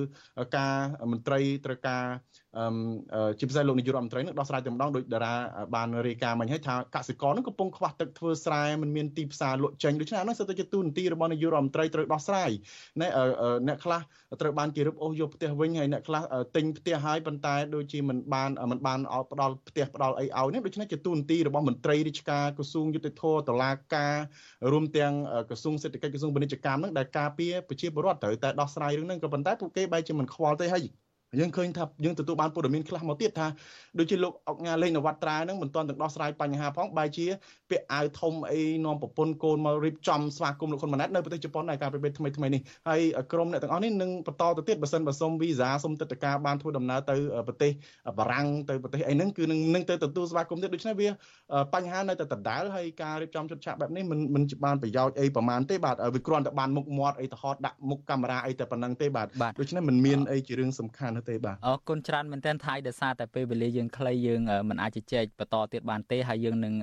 [0.57, 0.73] ការ
[1.11, 2.03] មន្ត្រីត្រូវការ
[2.48, 2.48] អឺ
[3.39, 5.33] ជាពិសេសលោកនាយករដ្ឋមន្ត្រីនឹងដោះស្រាយតែម្ដងដោយតារា
[5.75, 12.51] បានរាយការណ៍មិញហើយថាកសិករនឹងកំពុងខ្វះទឹកធ្វើស្រែមិនមានទីផ្សារលក់ចេញដូច្នេះអានោះសិតតែជាទូនទីរបស់នាយករដ្ឋមន្ត្រីត្រូវដោះស្រាយ
[13.01, 13.07] ណែ
[13.67, 14.01] អ្នកខ្លះ
[14.41, 16.21] ត្រូវបានគេរឹបអូសយកផ្ទះវិញហើយអ្នកខ្លះ
[16.55, 24.15] ទិញផ្ទះហើយប៉ុន្តែដូចជាមិនបានមិនបានឲ្យផ្ដល់ផ្ទះផ្ដល់អីឲ្យនេះដូច្នេះជាទូនទីរបស់មន្ត្រីរាជការក្រសួងយុតិធធតុលាការ
[24.71, 25.13] រួមទាំង
[25.49, 30.85] ក្រសួងសេដ្ឋកិច្ចក្រសួងពាណិជ្ជកម្មនឹងដែលការពារប្រជាពលរដ្ឋត្រូវតែដោះស្រាយរឿងហ្នឹងក៏ប៉ុន្តែពួកគេបែរជាមិនខ្វល់ទេហើយ
[31.37, 33.47] យើងឃើញថាយើងទទួលបានព័ត៌មានខ្លះមកទៀតថា
[33.99, 37.25] ដូចជាលោកអុកញ៉ាលេងនវត្តត្រាហ្នឹងមិនទាន់ទាំងដោះស្រាយបញ្ហាផងបែរជា
[37.69, 43.01] ពាក់អាវធំអីនាំប្រពន្ធកូនមករៀបចំស្វាគមន៍លោកហ៊ុនម៉ាណែតនៅប្រទេសជប៉ុនដែរការពេលថ្មីថ្មីនេះហើយ
[43.31, 47.15] ក្រុមអ្នកទាំងអស់នេះនឹងបន្តទៅទៀតបើសិនបើសុំវីសាសុំទឹកតការបានធ្វើដំណើរទៅ
[47.47, 47.71] ប្រទេស
[48.17, 51.09] បារាំងទៅប្រទេសអីហ្នឹងគឺនឹងនឹងទៅទទួលស្វាគមន៍ទៀតដូច្នេះវា
[51.73, 59.27] បញ្ហានៅតែដដែលហើយការរៀបចំជុតឆាកបែបនេះមិនមិនបានប្រយោជន៍អីប្រមាណទេបាទវាគ្រាន់តែបានមុខមាត់អីទៅហត់ដាក់មុខកាមេរ៉ាអីតែប៉ុណ្្នឹងទេបាទ
[59.59, 66.73] ដូច្នេះមិនមានអីជារឿងសំខាន់នោះទេបាទអរគុណច្រើនមែនទែនថៃដោយសារតែពេលវេលាយើងខ្លីយើងមិនអាចជជែកបន្តទៀតបានទេហើយយើងនឹង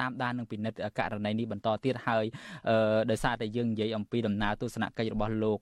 [0.00, 2.24] តាមដាននឹងពិនិត្យករណីនេះបន្តទៀតហើយ
[3.10, 5.58] ដោយសារតែយើងនិយាយអំពីដំណើរទស្សនកិច្ចរបស់លោក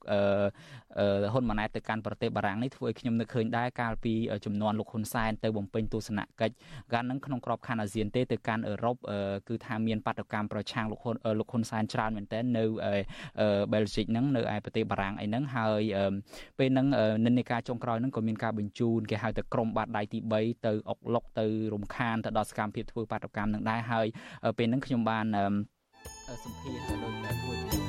[1.33, 4.13] ហ៊ុនម៉ាណែតទៅកាន់ប្រទេសបារាំងនេះធ្វើឲ្យខ្ញុំនឹកឃើញដែរកាលពី
[4.45, 6.55] ចំនួនលោកហ៊ុនសែនទៅបំពេញទស្សនកិច្ច
[6.93, 8.95] កាលនឹងក្នុងក្របខ័ណ្ឌអាស៊ានទេទៅកាន់អឺរ៉ុប
[9.49, 12.63] គឺថាមានបាតកម្មប្រឆាំងលោកហ៊ុនលោកហ៊ុនសែនច្រើនមែនទែននៅ
[13.71, 15.81] បែលហ្សិកហ្នឹងនៅឯប្រទេសបារាំងអីហ្នឹងហើយ
[16.59, 16.87] ពេលហ្នឹង
[17.25, 24.07] និន្នាការចុងក្រោយហ្នឹងក៏មានការបញ្ជូនគេហៅទៅក្រុមបាតដៃទី3ទៅអុកឡុកទៅរំខានទៅដល់សកម្មភាពធ្វើបាតកម្មនឹងដែរហើយ
[24.57, 25.25] ពេលហ្នឹងខ្ញុំបាន
[26.43, 26.79] សម្ភាស
[27.25, 27.88] ដោយធ្វើជាថ្ងៃ